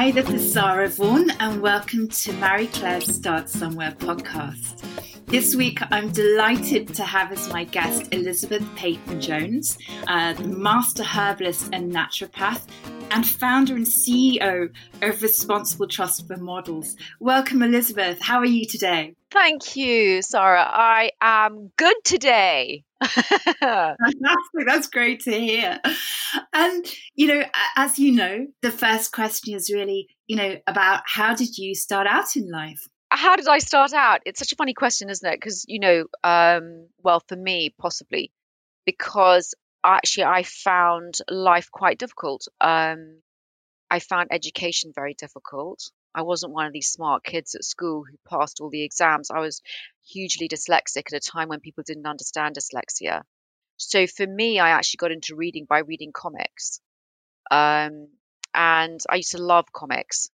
Hi, 0.00 0.10
this 0.10 0.30
is 0.30 0.50
Sarah 0.50 0.88
Vaughan, 0.88 1.30
and 1.40 1.60
welcome 1.60 2.08
to 2.08 2.32
Marie 2.32 2.68
Claire's 2.68 3.14
Start 3.14 3.50
Somewhere 3.50 3.94
podcast. 3.98 4.82
This 5.26 5.54
week, 5.54 5.78
I'm 5.90 6.10
delighted 6.10 6.94
to 6.94 7.04
have 7.04 7.30
as 7.32 7.52
my 7.52 7.64
guest 7.64 8.08
Elizabeth 8.10 8.66
Peyton 8.76 9.20
Jones, 9.20 9.76
uh, 10.08 10.32
the 10.32 10.48
master 10.48 11.02
herbalist 11.02 11.68
and 11.74 11.92
naturopath, 11.92 12.62
and 13.10 13.26
founder 13.26 13.74
and 13.74 13.86
CEO 13.86 14.70
of 15.02 15.22
Responsible 15.22 15.88
Trust 15.88 16.26
for 16.26 16.36
Models. 16.36 16.96
Welcome, 17.18 17.62
Elizabeth. 17.62 18.20
How 18.20 18.38
are 18.38 18.46
you 18.46 18.66
today? 18.66 19.14
Thank 19.30 19.76
you, 19.76 20.22
Sarah. 20.22 20.66
I 20.66 21.10
am 21.20 21.70
good 21.76 21.96
today. 22.04 22.84
Fantastic. 23.02 23.96
That's 24.66 24.88
great 24.88 25.20
to 25.20 25.32
hear. 25.32 25.80
And, 26.52 26.86
you 27.14 27.26
know, 27.28 27.42
as 27.76 27.98
you 27.98 28.12
know, 28.12 28.46
the 28.62 28.70
first 28.70 29.12
question 29.12 29.54
is 29.54 29.70
really, 29.72 30.08
you 30.26 30.36
know, 30.36 30.56
about 30.66 31.02
how 31.06 31.34
did 31.34 31.58
you 31.58 31.74
start 31.74 32.06
out 32.06 32.36
in 32.36 32.50
life? 32.50 32.86
How 33.10 33.36
did 33.36 33.48
I 33.48 33.58
start 33.58 33.92
out? 33.92 34.20
It's 34.24 34.38
such 34.38 34.52
a 34.52 34.56
funny 34.56 34.74
question, 34.74 35.10
isn't 35.10 35.28
it? 35.28 35.40
Because, 35.40 35.64
you 35.66 35.80
know, 35.80 36.04
um, 36.22 36.86
well, 37.02 37.22
for 37.28 37.36
me, 37.36 37.74
possibly 37.76 38.30
because 38.86 39.54
actually 39.84 40.24
I 40.24 40.42
found 40.42 41.14
life 41.28 41.70
quite 41.70 41.98
difficult. 41.98 42.46
Um, 42.60 43.20
I 43.90 43.98
found 43.98 44.28
education 44.30 44.92
very 44.94 45.14
difficult. 45.14 45.90
I 46.14 46.22
wasn't 46.22 46.52
one 46.52 46.66
of 46.66 46.72
these 46.72 46.88
smart 46.90 47.24
kids 47.24 47.54
at 47.54 47.64
school 47.64 48.04
who 48.04 48.16
passed 48.28 48.60
all 48.60 48.70
the 48.70 48.82
exams. 48.82 49.30
I 49.30 49.40
was 49.40 49.62
hugely 50.06 50.48
dyslexic 50.48 51.12
at 51.12 51.12
a 51.12 51.20
time 51.20 51.48
when 51.48 51.60
people 51.60 51.84
didn't 51.86 52.06
understand 52.06 52.56
dyslexia. 52.56 53.22
So 53.76 54.06
for 54.06 54.26
me, 54.26 54.58
I 54.58 54.70
actually 54.70 54.98
got 54.98 55.12
into 55.12 55.36
reading 55.36 55.66
by 55.68 55.78
reading 55.78 56.12
comics. 56.12 56.80
Um, 57.50 58.08
and 58.54 59.00
I 59.08 59.16
used 59.16 59.32
to 59.32 59.42
love 59.42 59.66
comics. 59.72 60.30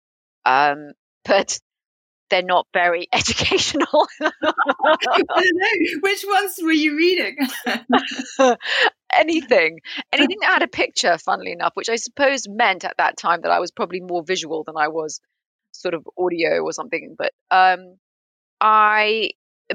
Um, 0.45 0.92
but 1.24 1.58
they're 2.30 2.42
not 2.42 2.67
very 2.72 3.08
educational. 3.12 4.08
Which 6.00 6.24
ones 6.27 6.58
were 6.62 6.72
you 6.72 6.97
reading? 6.97 7.36
Anything, 9.12 9.80
anything 10.12 10.38
that 10.41 10.52
had 10.52 10.62
a 10.62 10.68
picture, 10.68 11.18
funnily 11.18 11.52
enough, 11.52 11.72
which 11.74 11.88
I 11.88 11.96
suppose 11.96 12.48
meant 12.48 12.84
at 12.84 12.96
that 12.98 13.16
time 13.16 13.42
that 13.42 13.50
I 13.52 13.60
was 13.60 13.70
probably 13.70 14.00
more 14.00 14.22
visual 14.24 14.64
than 14.64 14.77
I 14.77 14.88
was 14.88 15.20
sort 15.72 15.94
of 15.94 16.06
audio 16.18 16.62
or 16.62 16.72
something. 16.72 17.16
But 17.16 17.33
um, 17.50 17.96
I, 18.60 19.30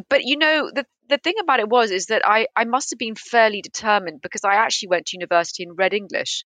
but 0.09 0.23
you 0.23 0.37
know, 0.37 0.71
the 0.73 0.85
the 1.09 1.17
thing 1.17 1.35
about 1.41 1.59
it 1.59 1.69
was 1.69 1.91
is 1.91 2.07
that 2.07 2.23
I 2.25 2.47
I 2.55 2.65
must 2.65 2.91
have 2.91 2.99
been 2.99 3.15
fairly 3.15 3.61
determined 3.61 4.21
because 4.21 4.43
I 4.43 4.55
actually 4.55 4.89
went 4.89 5.07
to 5.07 5.17
university 5.17 5.63
and 5.63 5.77
read 5.77 5.93
English. 5.93 6.43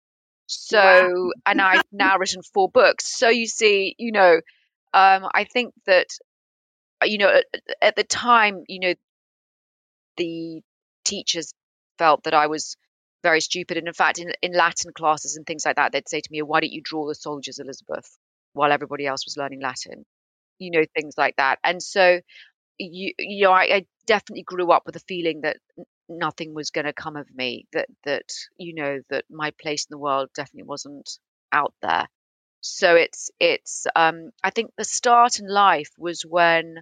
So, 0.47 0.79
wow. 0.79 1.31
and 1.47 1.61
I've 1.61 1.85
now 1.93 2.19
written 2.19 2.43
four 2.43 2.69
books. 2.69 3.17
So 3.17 3.29
you 3.29 3.47
see, 3.47 3.95
you 3.99 4.13
know, 4.13 4.41
um, 4.93 5.27
I 5.35 5.45
think 5.45 5.75
that, 5.87 6.07
you 7.03 7.19
know, 7.19 7.29
at, 7.29 7.45
at 7.81 7.97
the 7.97 8.05
time, 8.05 8.63
you 8.69 8.81
know, 8.81 8.95
the 10.17 10.61
teachers 11.05 11.53
felt 11.99 12.25
that 12.25 12.35
I 12.35 12.47
was 12.47 12.77
very 13.23 13.41
stupid. 13.41 13.77
And 13.77 13.89
in 13.89 13.95
fact, 13.95 14.19
in, 14.19 14.33
in 14.43 14.53
Latin 14.53 14.93
classes 14.95 15.37
and 15.37 15.47
things 15.47 15.65
like 15.67 15.77
that, 15.77 15.93
they'd 15.93 16.09
say 16.09 16.21
to 16.21 16.29
me, 16.33 16.43
Why 16.43 16.61
don't 16.61 16.73
you 16.73 16.83
draw 16.83 17.07
the 17.09 17.15
soldiers, 17.15 17.59
Elizabeth, 17.59 18.17
while 18.53 18.73
everybody 18.73 19.07
else 19.07 19.27
was 19.27 19.37
learning 19.37 19.61
Latin? 19.61 20.05
You 20.59 20.71
know, 20.73 20.85
things 20.95 21.15
like 21.19 21.37
that. 21.37 21.59
And 21.65 21.83
so, 21.83 22.21
you, 22.79 23.13
you 23.19 23.45
know, 23.45 23.53
I, 23.53 23.63
I 23.63 23.87
definitely 24.07 24.45
grew 24.45 24.71
up 24.73 24.85
with 24.87 24.97
a 24.97 25.01
feeling 25.09 25.43
that 25.43 25.59
nothing 26.09 26.55
was 26.55 26.71
going 26.71 26.87
to 26.87 26.93
come 26.93 27.17
of 27.17 27.27
me, 27.35 27.67
that, 27.73 27.89
that, 28.05 28.33
you 28.59 28.75
know, 28.75 29.01
that 29.11 29.25
my 29.31 29.53
place 29.61 29.85
in 29.87 29.95
the 29.95 29.99
world 29.99 30.31
definitely 30.35 30.69
wasn't 30.69 31.19
out 31.53 31.75
there. 31.83 32.07
So 32.61 32.97
it's, 32.97 33.31
it's, 33.41 33.87
um, 33.95 34.31
I 34.43 34.51
think 34.51 34.73
the 34.77 34.85
start 34.85 35.39
in 35.39 35.49
life 35.49 35.91
was 35.99 36.23
when 36.23 36.79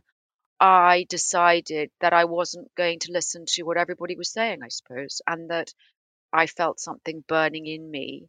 I 0.62 1.06
decided 1.08 1.90
that 2.00 2.12
I 2.12 2.24
wasn't 2.26 2.72
going 2.76 3.00
to 3.00 3.12
listen 3.12 3.46
to 3.48 3.64
what 3.64 3.76
everybody 3.76 4.14
was 4.14 4.32
saying, 4.32 4.60
I 4.62 4.68
suppose, 4.68 5.20
and 5.26 5.50
that 5.50 5.72
I 6.32 6.46
felt 6.46 6.78
something 6.78 7.24
burning 7.26 7.66
in 7.66 7.90
me 7.90 8.28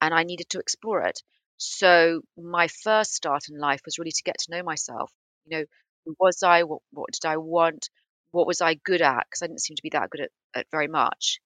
and 0.00 0.14
I 0.14 0.22
needed 0.22 0.48
to 0.50 0.60
explore 0.60 1.00
it. 1.00 1.20
So 1.56 2.20
my 2.38 2.68
first 2.68 3.14
start 3.14 3.48
in 3.50 3.58
life 3.58 3.80
was 3.84 3.98
really 3.98 4.12
to 4.12 4.22
get 4.24 4.38
to 4.38 4.56
know 4.56 4.62
myself. 4.62 5.10
You 5.44 5.58
know, 5.58 5.64
who 6.06 6.14
was 6.20 6.44
I? 6.44 6.62
What, 6.62 6.82
what 6.92 7.10
did 7.20 7.26
I 7.28 7.38
want? 7.38 7.90
What 8.30 8.46
was 8.46 8.60
I 8.60 8.74
good 8.74 9.02
at? 9.02 9.26
Because 9.28 9.42
I 9.42 9.48
didn't 9.48 9.62
seem 9.62 9.74
to 9.74 9.82
be 9.82 9.90
that 9.90 10.08
good 10.10 10.20
at, 10.20 10.30
at 10.54 10.66
very 10.70 10.86
much. 10.86 11.40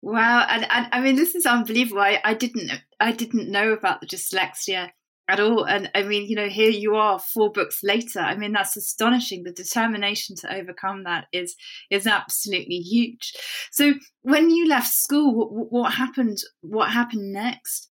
Wow, 0.00 0.46
and, 0.48 0.64
and 0.70 0.88
I 0.92 1.00
mean, 1.00 1.16
this 1.16 1.34
is 1.34 1.44
unbelievable. 1.44 2.02
I, 2.02 2.20
I 2.24 2.34
didn't 2.34 2.70
I 3.00 3.10
didn't 3.10 3.50
know 3.50 3.72
about 3.72 4.00
the 4.00 4.06
dyslexia 4.06 4.90
at 5.28 5.40
all. 5.40 5.64
And 5.64 5.90
I 5.94 6.02
mean, 6.02 6.28
you 6.28 6.36
know, 6.36 6.48
here 6.48 6.70
you 6.70 6.96
are 6.96 7.18
four 7.18 7.50
books 7.50 7.80
later. 7.82 8.20
I 8.20 8.36
mean, 8.36 8.52
that's 8.52 8.76
astonishing. 8.76 9.44
The 9.44 9.52
determination 9.52 10.36
to 10.36 10.54
overcome 10.54 11.04
that 11.04 11.26
is 11.32 11.56
is 11.90 12.06
absolutely 12.06 12.78
huge. 12.78 13.32
So 13.70 13.94
when 14.22 14.50
you 14.50 14.68
left 14.68 14.92
school, 14.92 15.34
what, 15.34 15.72
what 15.72 15.94
happened? 15.94 16.38
What 16.60 16.90
happened 16.90 17.32
next? 17.32 17.88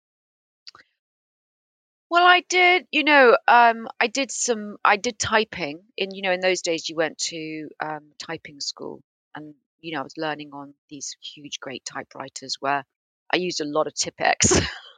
Well, 2.11 2.27
I 2.27 2.43
did, 2.49 2.87
you 2.91 3.05
know, 3.05 3.37
um, 3.47 3.87
I 4.01 4.09
did 4.09 4.33
some, 4.33 4.79
I 4.85 4.97
did 4.97 5.17
typing. 5.17 5.83
In 5.97 6.11
you 6.13 6.23
know, 6.23 6.33
in 6.33 6.41
those 6.41 6.61
days, 6.61 6.89
you 6.89 6.97
went 6.97 7.19
to 7.19 7.69
um, 7.81 8.11
typing 8.19 8.59
school, 8.61 9.01
and 9.35 9.55
you 9.81 9.95
know, 9.95 10.01
I 10.01 10.03
was 10.03 10.17
learning 10.17 10.51
on 10.53 10.75
these 10.89 11.17
huge, 11.23 11.61
great 11.61 11.85
typewriters 11.85 12.57
where 12.59 12.85
I 13.33 13.37
used 13.37 13.61
a 13.61 13.65
lot 13.65 13.87
of 13.87 13.95
Tipp-Ex. 13.95 14.61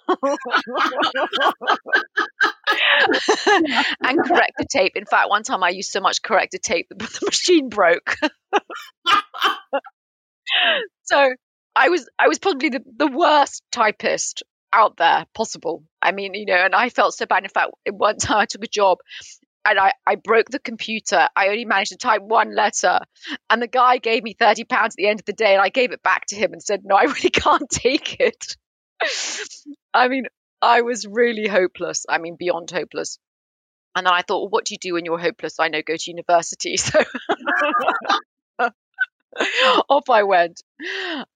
and 4.00 4.19
corrector 4.25 4.65
tape. 4.71 4.93
In 4.95 5.05
fact, 5.05 5.28
one 5.31 5.43
time 5.43 5.62
I 5.62 5.71
used 5.71 5.91
so 5.91 6.00
much 6.00 6.23
corrector 6.23 6.59
tape 6.59 6.87
that 6.91 6.99
the 6.99 7.27
machine 7.27 7.69
broke. 7.69 8.17
so 11.03 11.33
I 11.75 11.89
was 11.89 12.09
I 12.19 12.28
was 12.28 12.39
probably 12.39 12.71
the, 12.71 12.83
the 12.97 13.09
worst 13.09 13.62
typist 13.72 14.43
out 14.72 14.97
there 14.97 15.27
possible. 15.34 15.84
I 16.01 16.12
mean, 16.12 16.34
you 16.34 16.47
know, 16.47 16.55
and 16.55 16.75
I 16.75 16.89
felt 16.89 17.15
so 17.15 17.27
bad. 17.27 17.45
In 17.45 17.51
fact, 17.51 17.71
one 17.91 18.17
time 18.17 18.39
I 18.39 18.47
took 18.47 18.65
a 18.65 18.69
job 18.69 18.99
and 19.65 19.78
I, 19.78 19.93
I 20.06 20.17
broke 20.17 20.49
the 20.51 20.59
computer. 20.59 21.28
I 21.37 21.49
only 21.49 21.65
managed 21.65 21.93
to 21.93 21.97
type 21.97 22.22
one 22.22 22.55
letter. 22.55 23.01
And 23.49 23.62
the 23.62 23.69
guy 23.69 23.99
gave 23.99 24.22
me 24.22 24.34
£30 24.34 24.67
at 24.72 24.93
the 24.97 25.06
end 25.06 25.21
of 25.21 25.27
the 25.27 25.33
day. 25.33 25.53
And 25.53 25.62
I 25.62 25.69
gave 25.69 25.93
it 25.93 26.03
back 26.03 26.27
to 26.28 26.37
him 26.37 26.53
and 26.53 26.62
said, 26.62 26.81
No, 26.84 26.97
I 26.97 27.05
really 27.05 27.31
can't 27.31 27.69
take 27.71 28.19
it. 28.21 28.56
I 29.94 30.08
mean, 30.08 30.26
I 30.60 30.82
was 30.82 31.06
really 31.06 31.48
hopeless. 31.48 32.06
I 32.08 32.19
mean, 32.19 32.36
beyond 32.38 32.70
hopeless. 32.70 33.19
And 33.94 34.06
then 34.06 34.14
I 34.14 34.22
thought, 34.22 34.42
well, 34.42 34.50
what 34.50 34.64
do 34.64 34.75
you 34.75 34.78
do 34.78 34.94
when 34.94 35.04
you're 35.04 35.19
hopeless? 35.19 35.60
I 35.60 35.69
know, 35.69 35.82
go 35.82 35.97
to 35.97 36.10
university. 36.10 36.76
So 38.58 38.70
off 39.88 40.10
I 40.10 40.22
went. 40.25 40.62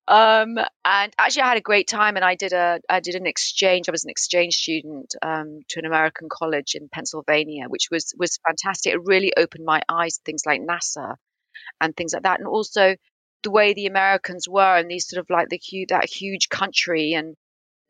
Um, 0.07 0.59
and 0.85 1.13
actually, 1.19 1.43
I 1.43 1.49
had 1.49 1.57
a 1.57 1.63
great 1.63 1.89
time, 1.89 2.17
and 2.17 2.25
I 2.25 2.35
did 2.35 2.53
a 2.53 2.81
I 2.89 3.01
did 3.01 3.15
an 3.15 3.27
exchange. 3.27 3.89
I 3.89 3.93
was 3.93 4.05
an 4.05 4.11
exchange 4.11 4.57
student 4.57 5.15
um, 5.23 5.61
to 5.69 5.79
an 5.81 5.87
American 5.87 6.29
college 6.31 6.75
in 6.75 6.89
Pennsylvania, 6.91 7.67
which 7.69 7.89
was 7.91 8.13
was 8.19 8.39
fantastic. 8.47 8.93
It 8.93 9.01
really 9.05 9.33
opened 9.37 9.65
my 9.65 9.83
eyes 9.89 10.17
to 10.17 10.23
things 10.25 10.43
like 10.47 10.61
NASA 10.61 11.17
and 11.81 11.97
things 11.97 12.13
like 12.13 12.25
that, 12.25 12.39
and 12.39 12.49
also 12.49 12.97
the 13.43 13.51
way 13.51 13.73
the 13.73 13.87
Americans 13.87 14.49
were, 14.49 14.77
and 14.77 14.91
these 14.91 15.09
sort 15.09 15.21
of 15.21 15.31
like 15.31 15.49
the 15.49 15.61
that 15.89 16.09
huge 16.09 16.49
country 16.49 17.15
and 17.15 17.35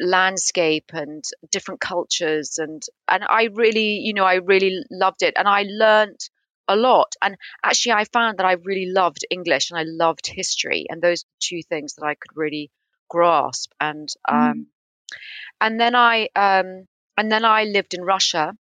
landscape 0.01 0.91
and 0.93 1.25
different 1.51 1.81
cultures 1.81 2.59
and 2.59 2.83
and 3.09 3.25
I 3.25 3.45
really 3.53 3.99
you 3.99 4.15
know 4.15 4.25
I 4.25 4.35
really 4.35 4.85
loved 4.91 5.23
it 5.23 5.35
and 5.37 5.49
I 5.49 5.65
learned 5.67 6.21
a 6.69 6.77
lot. 6.77 7.15
And 7.23 7.37
actually 7.63 7.93
I 7.93 8.05
found 8.05 8.39
that 8.39 8.47
I 8.47 8.53
really 8.53 8.91
loved 8.91 9.25
English 9.31 9.71
and 9.71 9.79
I 9.79 9.85
loved 9.85 10.27
history 10.27 10.87
and 10.89 11.01
those 11.01 11.25
two 11.41 11.63
things 11.63 11.95
that 11.95 12.05
I 12.05 12.15
could 12.15 12.37
really 12.37 12.71
grasp 13.09 13.71
and 13.81 14.09
um 14.29 14.39
mm. 14.39 14.65
and 15.61 15.81
then 15.81 15.95
I 15.95 16.29
um 16.35 16.87
and 17.17 17.31
then 17.31 17.45
I 17.45 17.65
lived 17.65 17.95
in 17.95 18.03
Russia 18.03 18.55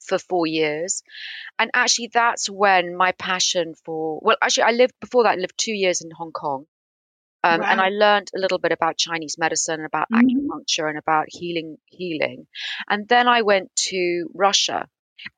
for 0.00 0.18
4 0.18 0.46
years. 0.48 1.02
And 1.58 1.70
actually 1.74 2.10
that's 2.12 2.50
when 2.50 2.96
my 2.96 3.12
passion 3.12 3.74
for 3.84 4.18
well 4.22 4.36
actually 4.42 4.64
I 4.64 4.72
lived 4.72 4.94
before 5.00 5.22
that 5.24 5.38
I 5.38 5.40
lived 5.40 5.54
2 5.58 5.72
years 5.72 6.00
in 6.02 6.10
Hong 6.10 6.32
Kong 6.32 6.66
um, 7.44 7.62
And 7.62 7.80
I 7.80 7.88
learned 7.88 8.30
a 8.36 8.40
little 8.40 8.58
bit 8.58 8.72
about 8.72 8.96
Chinese 8.96 9.36
medicine, 9.38 9.80
and 9.80 9.86
about 9.86 10.08
mm-hmm. 10.10 10.26
acupuncture, 10.26 10.88
and 10.88 10.98
about 10.98 11.26
healing. 11.28 11.76
Healing, 11.86 12.46
and 12.88 13.08
then 13.08 13.28
I 13.28 13.42
went 13.42 13.74
to 13.90 14.28
Russia, 14.34 14.88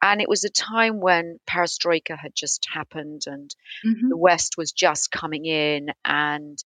and 0.02 0.20
it 0.20 0.28
was 0.28 0.44
a 0.44 0.50
time 0.50 1.00
when 1.00 1.38
perestroika 1.46 2.16
had 2.16 2.32
just 2.34 2.66
happened, 2.72 3.22
and 3.26 3.54
mm-hmm. 3.84 4.08
the 4.08 4.16
West 4.16 4.54
was 4.56 4.72
just 4.72 5.10
coming 5.10 5.44
in, 5.44 5.88
and 6.04 6.58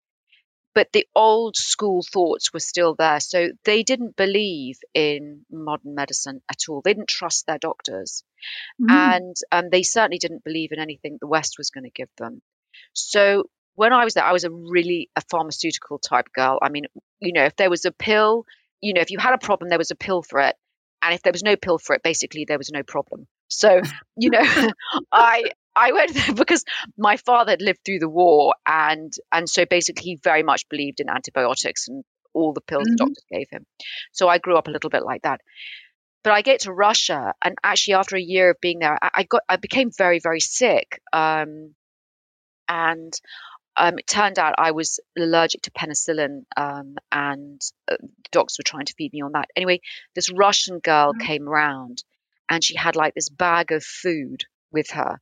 but 0.74 0.88
the 0.92 1.06
old 1.14 1.56
school 1.56 2.02
thoughts 2.02 2.52
were 2.52 2.60
still 2.60 2.94
there. 2.94 3.20
So 3.20 3.48
they 3.64 3.82
didn't 3.82 4.16
believe 4.16 4.76
in 4.92 5.46
modern 5.50 5.94
medicine 5.94 6.42
at 6.50 6.68
all. 6.68 6.82
They 6.82 6.92
didn't 6.92 7.08
trust 7.08 7.46
their 7.46 7.58
doctors, 7.58 8.24
mm-hmm. 8.80 8.90
and 8.90 9.36
um, 9.52 9.70
they 9.70 9.82
certainly 9.82 10.18
didn't 10.18 10.44
believe 10.44 10.72
in 10.72 10.78
anything 10.78 11.18
the 11.20 11.26
West 11.26 11.54
was 11.58 11.70
going 11.70 11.84
to 11.84 11.90
give 11.90 12.10
them. 12.18 12.42
So 12.92 13.44
when 13.76 13.92
I 13.92 14.04
was 14.04 14.14
there, 14.14 14.24
I 14.24 14.32
was 14.32 14.44
a 14.44 14.50
really 14.50 15.10
a 15.16 15.22
pharmaceutical 15.30 15.98
type 15.98 16.26
girl. 16.34 16.58
I 16.60 16.70
mean, 16.70 16.86
you 17.20 17.32
know, 17.32 17.44
if 17.44 17.56
there 17.56 17.70
was 17.70 17.84
a 17.84 17.92
pill, 17.92 18.44
you 18.80 18.94
know, 18.94 19.00
if 19.02 19.10
you 19.10 19.18
had 19.18 19.34
a 19.34 19.38
problem, 19.38 19.68
there 19.68 19.78
was 19.78 19.90
a 19.90 19.96
pill 19.96 20.22
for 20.22 20.40
it. 20.40 20.56
and 21.02 21.14
if 21.14 21.22
there 21.22 21.32
was 21.32 21.42
no 21.42 21.56
pill 21.56 21.78
for 21.78 21.94
it, 21.94 22.02
basically 22.02 22.44
there 22.46 22.58
was 22.58 22.70
no 22.72 22.82
problem. 22.82 23.26
So, 23.48 23.80
you 24.16 24.30
know, 24.30 24.42
I 25.12 25.44
I 25.76 25.92
went 25.92 26.14
there 26.14 26.34
because 26.42 26.64
my 26.96 27.18
father 27.18 27.52
had 27.52 27.62
lived 27.62 27.80
through 27.84 28.00
the 28.00 28.08
war 28.08 28.54
and 28.66 29.12
and 29.30 29.48
so 29.48 29.66
basically 29.66 30.02
he 30.04 30.18
very 30.22 30.42
much 30.42 30.68
believed 30.68 31.00
in 31.00 31.10
antibiotics 31.10 31.88
and 31.88 32.02
all 32.32 32.52
the 32.52 32.60
pills 32.62 32.84
mm-hmm. 32.84 32.92
the 32.92 32.96
doctors 32.96 33.24
gave 33.30 33.48
him. 33.50 33.66
So 34.12 34.28
I 34.28 34.38
grew 34.38 34.56
up 34.56 34.68
a 34.68 34.70
little 34.70 34.90
bit 34.90 35.04
like 35.04 35.22
that. 35.22 35.40
But 36.24 36.32
I 36.32 36.42
get 36.42 36.60
to 36.60 36.72
Russia 36.72 37.34
and 37.44 37.54
actually 37.62 37.94
after 37.94 38.16
a 38.16 38.20
year 38.20 38.50
of 38.50 38.56
being 38.60 38.80
there, 38.80 38.98
I, 39.00 39.10
I 39.14 39.22
got 39.22 39.42
I 39.48 39.56
became 39.56 39.90
very, 39.96 40.18
very 40.18 40.40
sick. 40.40 41.00
Um, 41.12 41.74
and 42.68 43.12
um, 43.76 43.98
it 43.98 44.06
turned 44.06 44.38
out 44.38 44.54
I 44.58 44.70
was 44.72 45.00
allergic 45.18 45.62
to 45.62 45.70
penicillin, 45.70 46.44
um, 46.56 46.96
and 47.12 47.60
uh, 47.90 47.96
the 48.00 48.28
doctors 48.30 48.58
were 48.58 48.64
trying 48.64 48.86
to 48.86 48.94
feed 48.94 49.12
me 49.12 49.22
on 49.22 49.32
that. 49.32 49.48
Anyway, 49.56 49.80
this 50.14 50.30
Russian 50.32 50.78
girl 50.78 51.12
mm-hmm. 51.12 51.26
came 51.26 51.48
around, 51.48 52.02
and 52.48 52.64
she 52.64 52.76
had 52.76 52.96
like 52.96 53.14
this 53.14 53.28
bag 53.28 53.72
of 53.72 53.84
food 53.84 54.44
with 54.72 54.90
her 54.90 55.20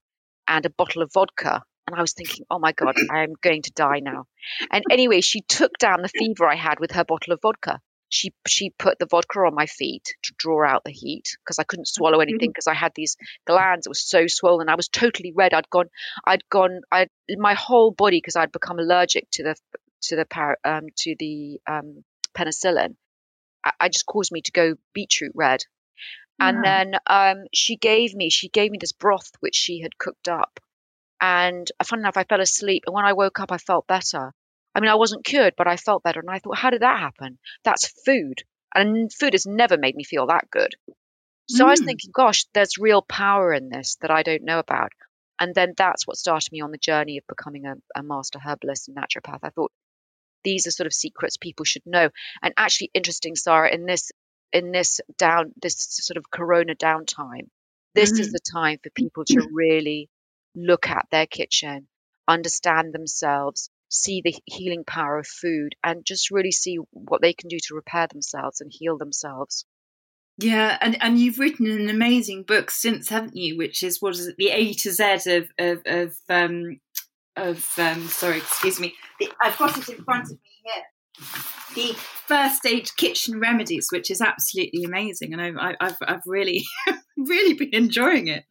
and 0.49 0.67
a 0.67 0.71
bottle 0.71 1.03
of 1.03 1.13
vodka. 1.13 1.63
And 1.87 1.97
I 1.97 2.01
was 2.01 2.13
thinking, 2.13 2.47
oh 2.51 2.59
my 2.59 2.73
God, 2.73 2.97
I'm 3.11 3.35
going 3.43 3.63
to 3.63 3.73
die 3.73 4.01
now. 4.01 4.27
And 4.71 4.85
anyway, 4.91 5.21
she 5.21 5.43
took 5.43 5.77
down 5.79 6.01
the 6.01 6.09
fever 6.09 6.47
I 6.47 6.57
had 6.57 6.81
with 6.81 6.93
her 6.93 7.05
bottle 7.05 7.35
of 7.35 7.43
vodka. 7.43 7.81
She 8.15 8.33
she 8.47 8.71
put 8.71 8.99
the 8.99 9.07
vodka 9.07 9.41
on 9.41 9.55
my 9.55 9.67
feet 9.67 10.15
to 10.23 10.35
draw 10.39 10.65
out 10.67 10.85
the 10.85 10.93
heat 10.93 11.37
because 11.41 11.59
I 11.59 11.65
couldn't 11.65 11.89
swallow 11.89 12.21
anything 12.21 12.51
because 12.51 12.69
I 12.69 12.75
had 12.75 12.93
these 12.95 13.17
glands 13.45 13.85
that 13.85 13.91
were 13.91 13.95
so 13.95 14.27
swollen. 14.29 14.69
I 14.69 14.77
was 14.77 14.89
totally 14.89 15.33
red. 15.33 15.53
I'd 15.53 15.69
gone, 15.69 15.91
I'd 16.25 16.49
gone, 16.49 16.83
I 16.93 17.09
my 17.37 17.55
whole 17.55 17.91
body 17.91 18.19
because 18.19 18.37
I'd 18.37 18.53
become 18.53 18.79
allergic 18.79 19.29
to 19.33 19.43
the 19.43 19.55
to 20.03 20.17
the 20.17 20.57
um, 20.65 20.87
to 21.01 21.17
the 21.19 21.61
um, 21.67 22.05
penicillin. 22.37 22.95
I, 23.65 23.73
I 23.81 23.89
just 23.89 24.07
caused 24.07 24.33
me 24.33 24.43
to 24.43 24.53
go 24.53 24.75
beetroot 24.93 25.33
red 25.35 25.65
and 26.41 26.65
then 26.65 26.95
um, 27.07 27.45
she 27.55 27.77
gave 27.77 28.15
me 28.15 28.29
she 28.31 28.49
gave 28.49 28.71
me 28.71 28.79
this 28.81 28.93
broth 28.93 29.31
which 29.41 29.55
she 29.55 29.81
had 29.81 29.99
cooked 29.99 30.29
up. 30.29 30.61
And 31.21 31.71
uh, 31.81 31.85
fun 31.85 32.01
enough, 32.01 32.17
I 32.17 32.25
fell 32.25 32.41
asleep. 32.41 32.85
And 32.87 32.95
when 32.95 33.05
I 33.05 33.13
woke 33.13 33.41
up, 33.41 33.53
I 33.53 33.59
felt 33.59 33.87
better. 33.87 34.35
I 34.75 34.81
mean, 34.81 34.91
I 34.91 34.97
wasn't 34.97 35.25
cured, 35.25 35.55
but 35.57 35.69
I 35.69 35.77
felt 35.77 36.03
better. 36.03 36.21
And 36.21 36.31
I 36.31 36.39
thought, 36.39 36.59
how 36.59 36.71
did 36.71 36.83
that 36.83 36.99
happen? 36.99 37.39
That's 37.65 37.93
food. 38.05 38.43
And 38.75 39.13
food 39.13 39.35
has 39.35 39.47
never 39.47 39.77
made 39.77 39.95
me 39.95 40.05
feel 40.05 40.27
that 40.27 40.51
good. 40.51 40.75
So 41.49 41.65
mm. 41.65 41.69
I 41.69 41.71
was 41.71 41.81
mm. 41.81 41.87
thinking, 41.87 42.11
gosh, 42.13 42.47
there's 42.55 42.79
real 42.79 43.03
power 43.03 43.53
in 43.53 43.69
this 43.69 43.97
that 44.01 44.11
I 44.11 44.23
don't 44.23 44.45
know 44.45 44.59
about. 44.59 44.93
And 45.39 45.55
then 45.55 45.75
that's 45.77 46.07
what 46.07 46.17
started 46.17 46.51
me 46.53 46.61
on 46.61 46.71
the 46.71 46.79
journey 46.79 47.19
of 47.19 47.27
becoming 47.29 47.67
a, 47.67 47.75
a 47.95 48.03
master 48.03 48.39
herbalist 48.39 48.89
and 48.89 48.97
naturopath. 48.97 49.41
I 49.43 49.51
thought 49.51 49.73
these 50.43 50.67
are 50.67 50.71
sort 50.71 50.87
of 50.87 50.93
secrets 50.93 51.37
people 51.37 51.65
should 51.65 51.87
know. 51.87 52.11
And 52.43 52.55
actually, 52.57 52.91
interesting, 52.95 53.37
Sarah, 53.37 53.73
in 53.73 53.87
this 53.87 54.11
in 54.55 54.71
this 54.71 55.01
down 55.19 55.53
this 55.61 55.75
sort 55.79 56.17
of 56.17 56.31
corona 56.31 56.75
downtime 56.75 57.49
this 57.95 58.13
mm-hmm. 58.13 58.21
is 58.21 58.33
the 58.33 58.41
time 58.41 58.79
for 58.83 58.91
people 58.91 59.25
to 59.27 59.49
really 59.53 60.09
look 60.55 60.89
at 60.89 61.07
their 61.11 61.27
kitchen 61.27 61.89
understand 62.29 62.95
themselves 62.95 63.69
see 63.95 64.21
the 64.23 64.35
healing 64.45 64.85
power 64.85 65.19
of 65.19 65.27
food 65.27 65.75
and 65.83 66.05
just 66.05 66.31
really 66.31 66.53
see 66.53 66.79
what 66.91 67.23
they 67.23 67.33
can 67.33 67.49
do 67.49 67.59
to 67.59 67.75
repair 67.75 68.07
themselves 68.07 68.61
and 68.61 68.71
heal 68.73 68.99
themselves 68.99 69.65
yeah, 70.37 70.79
and, 70.81 71.01
and 71.01 71.17
you've 71.17 71.39
written 71.39 71.71
an 71.71 71.89
amazing 71.89 72.43
book 72.43 72.69
since, 72.69 73.09
haven't 73.09 73.37
you? 73.37 73.57
Which 73.57 73.85
is 73.85 74.03
what 74.03 74.15
is 74.15 74.27
it, 74.27 74.35
the 74.37 74.51
A 74.51 74.73
to 74.73 74.91
Z 74.91 75.31
of 75.31 75.49
of 75.61 75.83
of 75.87 76.17
um 76.29 76.81
of 77.37 77.65
um 77.79 78.09
sorry, 78.09 78.39
excuse 78.39 78.81
me. 78.81 78.95
The, 79.21 79.31
I've 79.41 79.57
got 79.57 79.79
it 79.79 79.89
in 79.97 80.03
front 80.03 80.25
of 80.25 80.33
me 80.33 80.39
here 80.65 80.83
the 81.75 81.95
first 82.27 82.65
aid 82.67 82.89
kitchen 82.97 83.39
remedies, 83.39 83.89
which 83.91 84.11
is 84.11 84.21
absolutely 84.21 84.85
amazing, 84.85 85.33
and 85.33 85.59
I, 85.61 85.75
have 85.81 85.97
I've 86.03 86.27
really 86.27 86.65
really 87.17 87.55
been 87.55 87.75
enjoying 87.75 88.29
it. 88.29 88.45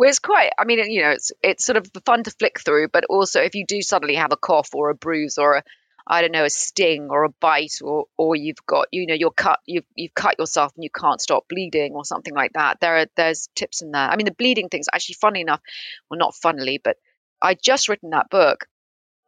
It's 0.00 0.18
quite. 0.18 0.50
I 0.58 0.64
mean, 0.64 0.78
you 0.90 1.02
know, 1.02 1.10
it's 1.10 1.32
it's 1.42 1.64
sort 1.64 1.76
of 1.76 1.90
fun 2.04 2.22
to 2.24 2.30
flick 2.30 2.60
through, 2.60 2.88
but 2.88 3.04
also 3.06 3.40
if 3.42 3.54
you 3.54 3.66
do 3.66 3.82
suddenly 3.82 4.14
have 4.14 4.32
a 4.32 4.36
cough 4.36 4.74
or 4.74 4.90
a 4.90 4.94
bruise 4.94 5.38
or 5.38 5.56
a 5.56 5.62
I 6.06 6.22
don't 6.22 6.32
know 6.32 6.44
a 6.44 6.50
sting 6.50 7.08
or 7.10 7.24
a 7.24 7.28
bite 7.28 7.80
or 7.82 8.06
or 8.16 8.34
you've 8.34 8.64
got 8.64 8.88
you 8.92 9.06
know 9.06 9.14
you're 9.14 9.30
cut 9.30 9.60
you've 9.66 9.84
you've 9.94 10.14
cut 10.14 10.38
yourself 10.38 10.72
and 10.74 10.84
you 10.84 10.90
can't 10.90 11.20
stop 11.20 11.48
bleeding 11.48 11.92
or 11.94 12.04
something 12.04 12.34
like 12.34 12.52
that. 12.54 12.80
There 12.80 12.96
are 12.96 13.06
there's 13.16 13.48
tips 13.54 13.82
in 13.82 13.90
there. 13.90 14.08
I 14.08 14.16
mean, 14.16 14.24
the 14.24 14.32
bleeding 14.32 14.68
thing's 14.68 14.88
actually 14.92 15.16
funny 15.20 15.40
enough. 15.40 15.60
Well, 16.08 16.18
not 16.18 16.34
funnily, 16.34 16.80
but 16.82 16.96
I 17.42 17.54
just 17.54 17.88
written 17.88 18.10
that 18.10 18.30
book 18.30 18.66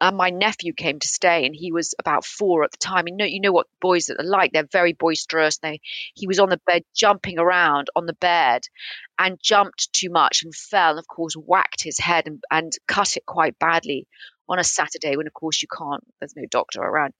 and 0.01 0.17
my 0.17 0.31
nephew 0.31 0.73
came 0.73 0.99
to 0.99 1.07
stay 1.07 1.45
and 1.45 1.55
he 1.55 1.71
was 1.71 1.93
about 1.99 2.25
four 2.25 2.63
at 2.63 2.71
the 2.71 2.77
time. 2.77 3.07
You 3.07 3.15
know, 3.15 3.25
you 3.25 3.39
know 3.39 3.51
what 3.51 3.67
boys 3.79 4.09
are 4.09 4.17
like 4.23 4.51
they're 4.51 4.67
very 4.71 4.93
boisterous. 4.93 5.59
They 5.59 5.79
he 6.15 6.25
was 6.25 6.39
on 6.39 6.49
the 6.49 6.59
bed 6.65 6.83
jumping 6.95 7.37
around 7.37 7.89
on 7.95 8.07
the 8.07 8.13
bed 8.13 8.63
and 9.19 9.39
jumped 9.41 9.93
too 9.93 10.09
much 10.09 10.43
and 10.43 10.55
fell 10.55 10.91
and 10.91 10.99
of 10.99 11.07
course 11.07 11.35
whacked 11.35 11.83
his 11.83 11.99
head 11.99 12.25
and, 12.25 12.43
and 12.49 12.73
cut 12.87 13.15
it 13.15 13.25
quite 13.27 13.59
badly 13.59 14.07
on 14.49 14.57
a 14.57 14.63
saturday 14.63 15.15
when 15.15 15.27
of 15.27 15.33
course 15.33 15.61
you 15.61 15.67
can't 15.67 16.03
there's 16.19 16.35
no 16.35 16.45
doctor 16.49 16.81
around 16.81 17.13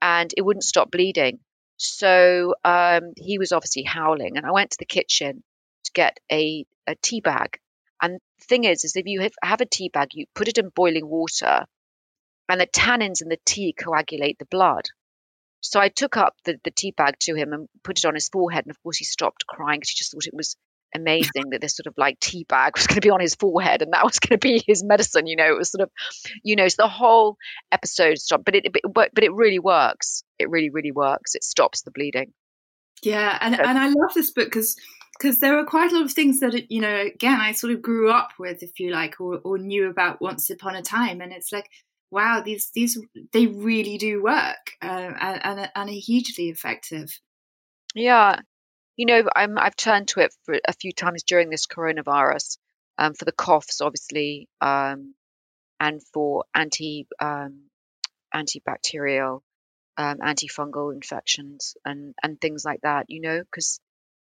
and 0.00 0.32
it 0.36 0.42
wouldn't 0.42 0.64
stop 0.64 0.90
bleeding. 0.90 1.40
So 1.78 2.54
um, 2.64 3.12
he 3.16 3.38
was 3.38 3.52
obviously 3.52 3.82
howling 3.82 4.36
and 4.36 4.46
i 4.46 4.52
went 4.52 4.70
to 4.70 4.76
the 4.78 4.84
kitchen 4.84 5.42
to 5.84 5.92
get 5.92 6.20
a, 6.30 6.64
a 6.86 6.94
tea 7.02 7.20
bag. 7.20 7.58
And 8.00 8.20
the 8.38 8.44
thing 8.44 8.64
is 8.64 8.84
is 8.84 8.94
if 8.94 9.06
you 9.06 9.20
have, 9.22 9.32
have 9.42 9.60
a 9.60 9.66
tea 9.66 9.88
bag 9.88 10.10
you 10.12 10.26
put 10.34 10.48
it 10.48 10.58
in 10.58 10.68
boiling 10.68 11.08
water 11.08 11.66
and 12.50 12.60
the 12.60 12.66
tannins 12.66 13.22
in 13.22 13.28
the 13.28 13.38
tea 13.44 13.72
coagulate 13.72 14.38
the 14.38 14.46
blood. 14.46 14.86
So 15.60 15.78
I 15.78 15.88
took 15.88 16.16
up 16.16 16.34
the, 16.44 16.58
the 16.64 16.70
tea 16.70 16.92
bag 16.96 17.14
to 17.20 17.34
him 17.34 17.52
and 17.52 17.68
put 17.84 17.98
it 17.98 18.04
on 18.04 18.14
his 18.14 18.28
forehead. 18.28 18.64
And 18.64 18.70
of 18.70 18.82
course, 18.82 18.96
he 18.96 19.04
stopped 19.04 19.46
crying 19.46 19.78
because 19.78 19.90
he 19.90 19.96
just 19.96 20.12
thought 20.12 20.26
it 20.26 20.34
was 20.34 20.56
amazing 20.94 21.50
that 21.50 21.60
this 21.60 21.76
sort 21.76 21.86
of 21.86 21.94
like 21.96 22.18
tea 22.18 22.44
bag 22.48 22.76
was 22.76 22.86
going 22.86 22.96
to 22.96 23.00
be 23.00 23.10
on 23.10 23.20
his 23.20 23.34
forehead 23.34 23.82
and 23.82 23.92
that 23.92 24.04
was 24.04 24.18
going 24.18 24.38
to 24.38 24.48
be 24.48 24.62
his 24.66 24.82
medicine. 24.82 25.26
You 25.26 25.36
know, 25.36 25.48
it 25.52 25.58
was 25.58 25.70
sort 25.70 25.82
of, 25.82 25.90
you 26.42 26.56
know, 26.56 26.66
so 26.68 26.76
the 26.78 26.88
whole 26.88 27.36
episode 27.70 28.18
stopped. 28.18 28.44
But 28.44 28.56
it, 28.56 28.66
but, 28.92 29.10
but 29.14 29.24
it 29.24 29.32
really 29.32 29.58
works. 29.58 30.24
It 30.38 30.50
really, 30.50 30.70
really 30.70 30.92
works. 30.92 31.34
It 31.34 31.44
stops 31.44 31.82
the 31.82 31.90
bleeding. 31.90 32.32
Yeah, 33.02 33.36
and 33.40 33.54
so, 33.54 33.62
and 33.62 33.78
I 33.78 33.88
love 33.88 34.12
this 34.14 34.30
book 34.30 34.46
because 34.46 34.76
because 35.18 35.40
there 35.40 35.58
are 35.58 35.64
quite 35.64 35.90
a 35.90 35.94
lot 35.94 36.04
of 36.04 36.12
things 36.12 36.40
that 36.40 36.70
you 36.70 36.80
know 36.80 37.00
again 37.00 37.40
I 37.40 37.52
sort 37.52 37.72
of 37.72 37.80
grew 37.80 38.10
up 38.10 38.32
with, 38.38 38.62
if 38.62 38.78
you 38.78 38.90
like, 38.90 39.20
or, 39.20 39.40
or 39.42 39.58
knew 39.58 39.88
about 39.88 40.20
once 40.20 40.50
upon 40.50 40.76
a 40.76 40.82
time, 40.82 41.20
and 41.20 41.32
it's 41.32 41.52
like 41.52 41.70
wow, 42.10 42.42
these 42.44 42.70
these 42.74 42.98
they 43.32 43.46
really 43.46 43.98
do 43.98 44.22
work 44.22 44.72
uh, 44.82 44.86
and, 45.20 45.40
and 45.44 45.70
and 45.74 45.88
are 45.90 45.92
hugely 45.92 46.48
effective. 46.48 47.10
Yeah, 47.94 48.40
you 48.96 49.06
know, 49.06 49.22
I'm 49.34 49.58
I've 49.58 49.76
turned 49.76 50.08
to 50.08 50.20
it 50.20 50.34
for 50.44 50.58
a 50.66 50.72
few 50.72 50.92
times 50.92 51.22
during 51.22 51.50
this 51.50 51.66
coronavirus, 51.66 52.58
um, 52.98 53.14
for 53.14 53.24
the 53.24 53.32
coughs, 53.32 53.80
obviously, 53.80 54.48
um, 54.60 55.14
and 55.78 56.00
for 56.12 56.44
anti 56.54 57.06
um, 57.20 57.62
antibacterial, 58.34 59.40
um, 59.96 60.18
antifungal 60.18 60.92
infections 60.94 61.76
and 61.84 62.14
and 62.22 62.40
things 62.40 62.64
like 62.64 62.80
that. 62.82 63.06
You 63.08 63.20
know, 63.20 63.40
because 63.40 63.80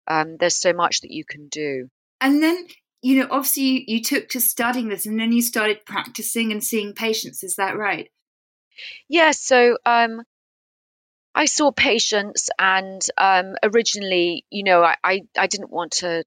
um, 0.08 0.36
there's 0.38 0.56
so 0.56 0.72
much 0.72 1.02
that 1.02 1.10
you 1.10 1.24
can 1.24 1.48
do. 1.48 1.88
And 2.20 2.42
then 2.42 2.66
you 3.02 3.20
know, 3.20 3.28
obviously 3.30 3.62
you, 3.62 3.84
you 3.86 4.02
took 4.02 4.28
to 4.30 4.40
studying 4.40 4.88
this 4.88 5.06
and 5.06 5.18
then 5.18 5.32
you 5.32 5.42
started 5.42 5.84
practicing 5.86 6.52
and 6.52 6.62
seeing 6.62 6.94
patients. 6.94 7.42
Is 7.42 7.56
that 7.56 7.76
right? 7.76 8.10
Yeah. 9.08 9.32
So 9.32 9.78
um, 9.86 10.22
I 11.34 11.44
saw 11.44 11.70
patients, 11.70 12.50
and 12.58 13.00
um, 13.16 13.54
originally, 13.62 14.44
you 14.50 14.64
know, 14.64 14.82
I, 14.82 14.96
I, 15.04 15.20
I 15.38 15.46
didn't 15.46 15.70
want 15.70 15.92
to 15.98 16.24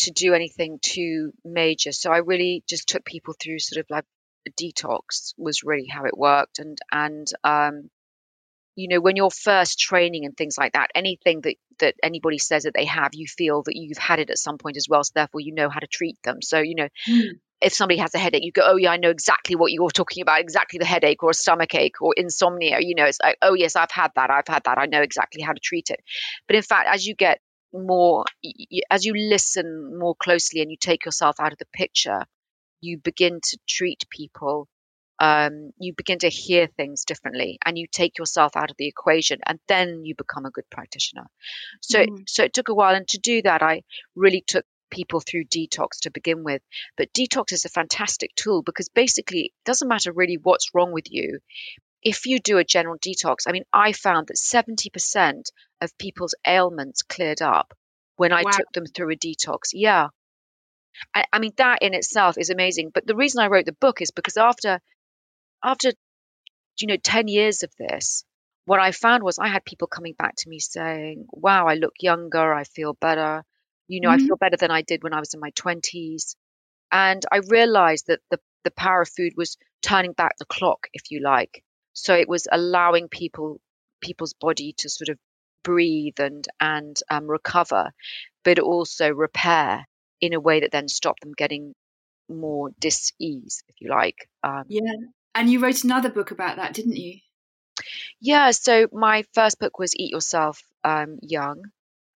to 0.00 0.12
do 0.12 0.32
anything 0.32 0.78
too 0.80 1.32
major, 1.44 1.90
so 1.90 2.12
I 2.12 2.18
really 2.18 2.62
just 2.68 2.88
took 2.88 3.04
people 3.04 3.34
through 3.34 3.58
sort 3.58 3.80
of 3.80 3.90
like 3.90 4.04
a 4.46 4.50
detox 4.52 5.34
was 5.36 5.64
really 5.64 5.88
how 5.88 6.04
it 6.04 6.16
worked, 6.16 6.60
and 6.60 6.78
and 6.92 7.26
um, 7.42 7.90
you 8.78 8.86
know 8.86 9.00
when 9.00 9.16
you're 9.16 9.30
first 9.30 9.78
training 9.78 10.24
and 10.24 10.36
things 10.36 10.56
like 10.56 10.72
that 10.72 10.90
anything 10.94 11.40
that 11.40 11.56
that 11.80 11.94
anybody 12.02 12.38
says 12.38 12.62
that 12.62 12.74
they 12.74 12.84
have 12.84 13.10
you 13.12 13.26
feel 13.26 13.62
that 13.64 13.74
you've 13.74 13.98
had 13.98 14.20
it 14.20 14.30
at 14.30 14.38
some 14.38 14.56
point 14.56 14.76
as 14.76 14.86
well 14.88 15.02
so 15.02 15.10
therefore 15.14 15.40
you 15.40 15.52
know 15.52 15.68
how 15.68 15.80
to 15.80 15.86
treat 15.88 16.16
them 16.22 16.40
so 16.40 16.60
you 16.60 16.76
know 16.76 16.88
mm. 17.08 17.30
if 17.60 17.72
somebody 17.72 17.98
has 17.98 18.14
a 18.14 18.18
headache 18.18 18.44
you 18.44 18.52
go 18.52 18.62
oh 18.64 18.76
yeah 18.76 18.92
i 18.92 18.96
know 18.96 19.10
exactly 19.10 19.56
what 19.56 19.72
you're 19.72 19.90
talking 19.90 20.22
about 20.22 20.40
exactly 20.40 20.78
the 20.78 20.84
headache 20.84 21.22
or 21.22 21.30
a 21.30 21.34
stomach 21.34 21.74
ache 21.74 22.00
or 22.00 22.14
insomnia 22.16 22.78
you 22.80 22.94
know 22.94 23.04
it's 23.04 23.18
like 23.20 23.36
oh 23.42 23.54
yes 23.54 23.74
i've 23.74 23.90
had 23.90 24.12
that 24.14 24.30
i've 24.30 24.46
had 24.46 24.62
that 24.64 24.78
i 24.78 24.86
know 24.86 25.02
exactly 25.02 25.42
how 25.42 25.52
to 25.52 25.60
treat 25.60 25.90
it 25.90 26.00
but 26.46 26.54
in 26.54 26.62
fact 26.62 26.88
as 26.92 27.04
you 27.04 27.16
get 27.16 27.40
more 27.72 28.24
as 28.90 29.04
you 29.04 29.12
listen 29.14 29.98
more 29.98 30.14
closely 30.14 30.62
and 30.62 30.70
you 30.70 30.76
take 30.80 31.04
yourself 31.04 31.36
out 31.40 31.52
of 31.52 31.58
the 31.58 31.66
picture 31.72 32.24
you 32.80 32.96
begin 32.96 33.40
to 33.42 33.58
treat 33.66 34.04
people 34.08 34.68
um, 35.20 35.72
you 35.78 35.92
begin 35.94 36.18
to 36.20 36.28
hear 36.28 36.66
things 36.66 37.04
differently 37.04 37.58
and 37.64 37.76
you 37.76 37.86
take 37.90 38.18
yourself 38.18 38.56
out 38.56 38.70
of 38.70 38.76
the 38.76 38.86
equation 38.86 39.38
and 39.46 39.58
then 39.68 40.04
you 40.04 40.14
become 40.14 40.46
a 40.46 40.50
good 40.50 40.68
practitioner 40.70 41.26
so 41.80 42.04
mm. 42.04 42.28
so 42.28 42.44
it 42.44 42.52
took 42.52 42.68
a 42.68 42.74
while 42.74 42.94
and 42.94 43.08
to 43.08 43.18
do 43.18 43.42
that 43.42 43.62
i 43.62 43.82
really 44.14 44.42
took 44.46 44.64
people 44.90 45.20
through 45.20 45.44
detox 45.44 46.00
to 46.02 46.10
begin 46.10 46.44
with 46.44 46.62
but 46.96 47.12
detox 47.12 47.52
is 47.52 47.64
a 47.64 47.68
fantastic 47.68 48.34
tool 48.34 48.62
because 48.62 48.88
basically 48.88 49.40
it 49.40 49.52
doesn't 49.64 49.88
matter 49.88 50.12
really 50.12 50.38
what's 50.42 50.70
wrong 50.74 50.92
with 50.92 51.10
you 51.10 51.38
if 52.02 52.26
you 52.26 52.38
do 52.38 52.58
a 52.58 52.64
general 52.64 52.96
detox 52.98 53.38
i 53.46 53.52
mean 53.52 53.64
i 53.72 53.92
found 53.92 54.28
that 54.28 54.36
70% 54.36 55.42
of 55.80 55.98
people's 55.98 56.34
ailments 56.46 57.02
cleared 57.02 57.42
up 57.42 57.74
when 58.18 58.32
I 58.32 58.42
Wow. 58.42 58.50
took 58.50 58.72
them 58.72 58.84
through 58.86 59.12
a 59.12 59.16
detox. 59.16 59.70
Yeah. 59.72 60.08
I, 61.14 61.24
I 61.32 61.38
mean, 61.38 61.52
that 61.56 61.82
in 61.82 61.94
itself 61.94 62.36
is 62.36 62.50
amazing. 62.50 62.90
But 62.92 63.06
the 63.06 63.14
reason 63.14 63.40
I 63.40 63.46
wrote 63.46 63.64
the 63.64 63.72
book 63.72 64.02
is 64.02 64.10
because 64.10 64.36
after, 64.36 64.80
after, 65.64 65.90
you 66.80 66.86
know, 66.88 66.96
10 66.96 67.28
years 67.28 67.62
of 67.62 67.72
this, 67.78 68.24
what 68.64 68.80
I 68.80 68.92
found 68.92 69.22
was 69.22 69.38
I 69.38 69.48
had 69.48 69.64
people 69.64 69.88
coming 69.88 70.14
back 70.18 70.34
to 70.38 70.48
me 70.48 70.58
saying, 70.60 71.26
wow, 71.30 71.66
I 71.66 71.74
look 71.74 71.94
younger. 72.00 72.52
I 72.54 72.64
feel 72.64 72.94
better. 72.94 73.44
You 73.88 74.00
know, 74.00 74.10
I 74.10 74.18
Mhm. 74.18 74.18
feel 74.18 74.36
better 74.36 74.56
than 74.56 74.70
I 74.70 74.82
did 74.82 75.02
when 75.02 75.14
I 75.14 75.20
was 75.20 75.34
in 75.34 75.40
my 75.40 75.50
20s. 75.50 76.36
And 76.92 77.22
I 77.32 77.38
realized 77.48 78.06
that 78.08 78.20
the, 78.30 78.40
the 78.64 78.70
power 78.70 79.02
of 79.02 79.08
food 79.08 79.32
was 79.36 79.56
turning 79.82 80.12
back 80.12 80.36
the 80.38 80.44
clock, 80.46 80.88
if 80.92 81.10
you 81.10 81.20
like. 81.22 81.62
So 81.94 82.14
it 82.14 82.28
was 82.28 82.46
allowing 82.50 83.08
people 83.08 83.60
people's 84.00 84.34
body 84.34 84.74
to 84.78 84.88
sort 84.88 85.08
of 85.08 85.18
breathe 85.64 86.20
and 86.20 86.46
and 86.60 86.96
um, 87.10 87.26
recover, 87.26 87.90
but 88.44 88.58
also 88.58 89.10
repair 89.10 89.86
in 90.20 90.32
a 90.34 90.40
way 90.40 90.60
that 90.60 90.72
then 90.72 90.88
stopped 90.88 91.20
them 91.20 91.32
getting 91.36 91.74
more 92.28 92.70
dis-ease, 92.80 93.64
if 93.68 93.76
you 93.80 93.90
like. 93.90 94.28
Um, 94.44 94.66
Yeah. 94.68 95.08
And 95.34 95.50
you 95.50 95.60
wrote 95.60 95.84
another 95.84 96.08
book 96.10 96.30
about 96.30 96.56
that, 96.56 96.74
didn't 96.74 96.96
you? 96.96 97.18
yeah. 98.20 98.50
So 98.50 98.88
my 98.92 99.24
first 99.34 99.58
book 99.60 99.78
was 99.78 99.94
Eat 99.96 100.10
Yourself 100.12 100.60
um, 100.84 101.18
Young, 101.22 101.62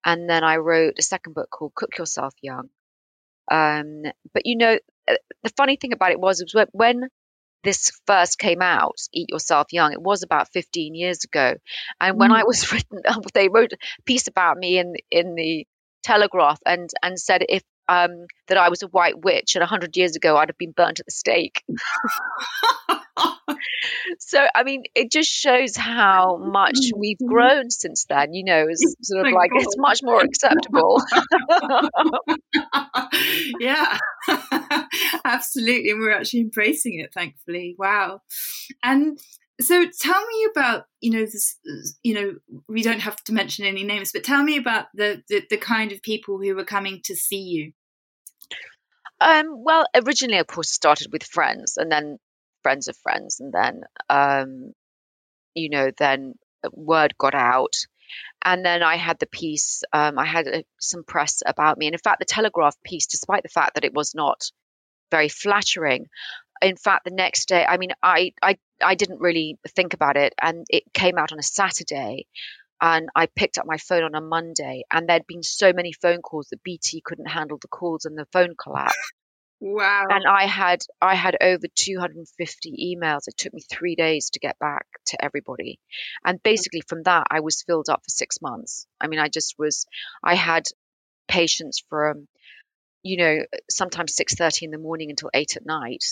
and 0.04 0.28
then 0.30 0.44
I 0.44 0.56
wrote 0.58 0.94
a 0.98 1.02
second 1.02 1.34
book 1.34 1.50
called 1.50 1.74
Cook 1.74 1.98
Yourself 1.98 2.34
Young. 2.42 2.68
Um, 3.50 4.02
but 4.32 4.42
you 4.44 4.56
know, 4.56 4.78
uh, 5.10 5.14
the 5.42 5.50
funny 5.56 5.76
thing 5.76 5.92
about 5.92 6.12
it 6.12 6.20
was, 6.20 6.40
was 6.54 6.66
when- 6.72 7.08
this 7.64 7.90
first 8.06 8.38
came 8.38 8.62
out, 8.62 8.94
Eat 9.12 9.30
Yourself 9.30 9.72
Young, 9.72 9.92
it 9.92 10.00
was 10.00 10.22
about 10.22 10.52
15 10.52 10.94
years 10.94 11.24
ago. 11.24 11.54
And 12.00 12.16
when 12.16 12.30
I 12.30 12.42
Mm. 12.42 12.46
was 12.46 12.72
written, 12.72 13.02
they 13.34 13.48
wrote 13.48 13.72
a 13.72 13.76
piece 14.04 14.28
about 14.28 14.56
me 14.56 14.78
in 14.78 14.94
in 15.10 15.34
the 15.34 15.66
Telegraph 16.04 16.60
and 16.64 16.88
and 17.02 17.18
said 17.18 17.44
if 17.48 17.64
um, 17.88 18.26
that 18.46 18.58
I 18.58 18.68
was 18.68 18.82
a 18.84 18.86
white 18.86 19.18
witch 19.18 19.56
and 19.56 19.62
100 19.62 19.96
years 19.96 20.14
ago 20.14 20.36
I'd 20.36 20.50
have 20.50 20.56
been 20.58 20.70
burnt 20.70 21.00
at 21.00 21.06
the 21.06 21.10
stake. 21.12 21.64
So 24.18 24.44
I 24.54 24.62
mean, 24.62 24.84
it 24.94 25.10
just 25.10 25.30
shows 25.30 25.76
how 25.76 26.38
mm-hmm. 26.40 26.52
much 26.52 26.74
mm-hmm. 26.74 27.00
we've 27.00 27.16
mm-hmm. 27.18 27.32
grown 27.32 27.70
since 27.70 28.04
then. 28.08 28.34
You 28.34 28.44
know, 28.44 28.66
it's 28.68 28.94
sort 29.02 29.26
of 29.26 29.32
like 29.32 29.50
it's 29.54 29.76
much 29.78 30.00
more 30.02 30.20
acceptable. 30.20 31.02
yeah, 33.60 33.98
absolutely. 35.24 35.90
And 35.90 36.00
we're 36.00 36.12
actually 36.12 36.40
embracing 36.40 36.98
it, 37.00 37.12
thankfully. 37.12 37.74
Wow. 37.78 38.20
And 38.82 39.18
so 39.60 39.84
tell 40.00 40.26
me 40.26 40.48
about, 40.52 40.84
you 41.00 41.10
know, 41.10 41.24
this, 41.24 41.56
you 42.02 42.14
know, 42.14 42.62
we 42.68 42.82
don't 42.82 43.00
have 43.00 43.22
to 43.24 43.32
mention 43.32 43.64
any 43.64 43.84
names, 43.84 44.12
but 44.12 44.24
tell 44.24 44.42
me 44.42 44.56
about 44.56 44.86
the, 44.94 45.22
the, 45.28 45.42
the 45.50 45.56
kind 45.56 45.90
of 45.90 46.02
people 46.02 46.38
who 46.38 46.54
were 46.54 46.64
coming 46.64 47.00
to 47.04 47.16
see 47.16 47.40
you. 47.40 47.72
Um, 49.20 49.64
well, 49.64 49.84
originally, 49.96 50.38
of 50.38 50.46
course, 50.46 50.70
it 50.70 50.74
started 50.74 51.08
with 51.12 51.24
friends, 51.24 51.76
and 51.76 51.90
then 51.90 52.18
friends 52.68 52.88
of 52.88 52.98
friends, 52.98 53.40
and 53.40 53.50
then, 53.50 53.80
um, 54.10 54.74
you 55.54 55.70
know, 55.70 55.90
then 55.96 56.34
word 56.70 57.16
got 57.16 57.34
out, 57.34 57.72
and 58.44 58.62
then 58.62 58.82
I 58.82 58.96
had 58.96 59.18
the 59.18 59.26
piece. 59.26 59.84
Um, 59.90 60.18
I 60.18 60.26
had 60.26 60.46
uh, 60.46 60.62
some 60.78 61.02
press 61.02 61.42
about 61.46 61.78
me, 61.78 61.86
and 61.86 61.94
in 61.94 61.98
fact, 61.98 62.18
the 62.18 62.26
Telegraph 62.26 62.76
piece, 62.84 63.06
despite 63.06 63.42
the 63.42 63.48
fact 63.48 63.76
that 63.76 63.86
it 63.86 63.94
was 63.94 64.14
not 64.14 64.50
very 65.10 65.30
flattering, 65.30 66.08
in 66.60 66.76
fact, 66.76 67.06
the 67.06 67.10
next 67.10 67.48
day, 67.48 67.64
I 67.66 67.78
mean, 67.78 67.92
I, 68.02 68.32
I, 68.42 68.58
I 68.82 68.96
didn't 68.96 69.22
really 69.22 69.56
think 69.68 69.94
about 69.94 70.18
it, 70.18 70.34
and 70.38 70.66
it 70.68 70.82
came 70.92 71.16
out 71.16 71.32
on 71.32 71.38
a 71.38 71.42
Saturday, 71.42 72.26
and 72.82 73.08
I 73.16 73.28
picked 73.34 73.56
up 73.56 73.64
my 73.64 73.78
phone 73.78 74.02
on 74.02 74.14
a 74.14 74.20
Monday, 74.20 74.82
and 74.90 75.08
there'd 75.08 75.26
been 75.26 75.42
so 75.42 75.72
many 75.72 75.92
phone 75.92 76.20
calls 76.20 76.48
that 76.48 76.62
BT 76.62 77.00
couldn't 77.00 77.30
handle 77.30 77.56
the 77.56 77.68
calls, 77.68 78.04
and 78.04 78.18
the 78.18 78.28
phone 78.30 78.56
collapsed 78.62 79.14
Wow. 79.60 80.06
and 80.08 80.24
I 80.26 80.46
had 80.46 80.82
I 81.02 81.14
had 81.14 81.36
over 81.40 81.66
250 81.74 82.96
emails. 82.96 83.26
It 83.26 83.36
took 83.36 83.52
me 83.52 83.60
three 83.60 83.96
days 83.96 84.30
to 84.30 84.38
get 84.38 84.58
back 84.58 84.86
to 85.06 85.24
everybody, 85.24 85.80
and 86.24 86.42
basically 86.42 86.82
from 86.82 87.02
that 87.04 87.26
I 87.30 87.40
was 87.40 87.62
filled 87.62 87.88
up 87.88 88.04
for 88.04 88.10
six 88.10 88.40
months. 88.40 88.86
I 89.00 89.08
mean, 89.08 89.18
I 89.18 89.28
just 89.28 89.56
was. 89.58 89.86
I 90.22 90.34
had 90.34 90.64
patients 91.26 91.82
from, 91.90 92.28
you 93.02 93.16
know, 93.16 93.38
sometimes 93.68 94.14
6:30 94.14 94.62
in 94.62 94.70
the 94.70 94.78
morning 94.78 95.10
until 95.10 95.30
eight 95.34 95.56
at 95.56 95.66
night, 95.66 96.04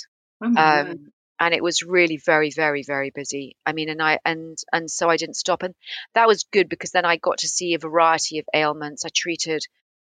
oh 0.42 0.46
um, 0.48 1.12
and 1.38 1.54
it 1.54 1.62
was 1.62 1.84
really 1.84 2.16
very 2.16 2.50
very 2.50 2.82
very 2.82 3.10
busy. 3.10 3.56
I 3.64 3.72
mean, 3.74 3.88
and 3.90 4.02
I 4.02 4.18
and 4.24 4.58
and 4.72 4.90
so 4.90 5.08
I 5.08 5.16
didn't 5.16 5.36
stop, 5.36 5.62
and 5.62 5.74
that 6.14 6.26
was 6.26 6.44
good 6.52 6.68
because 6.68 6.90
then 6.90 7.04
I 7.04 7.16
got 7.16 7.38
to 7.38 7.48
see 7.48 7.74
a 7.74 7.78
variety 7.78 8.38
of 8.40 8.46
ailments. 8.52 9.04
I 9.04 9.08
treated 9.14 9.62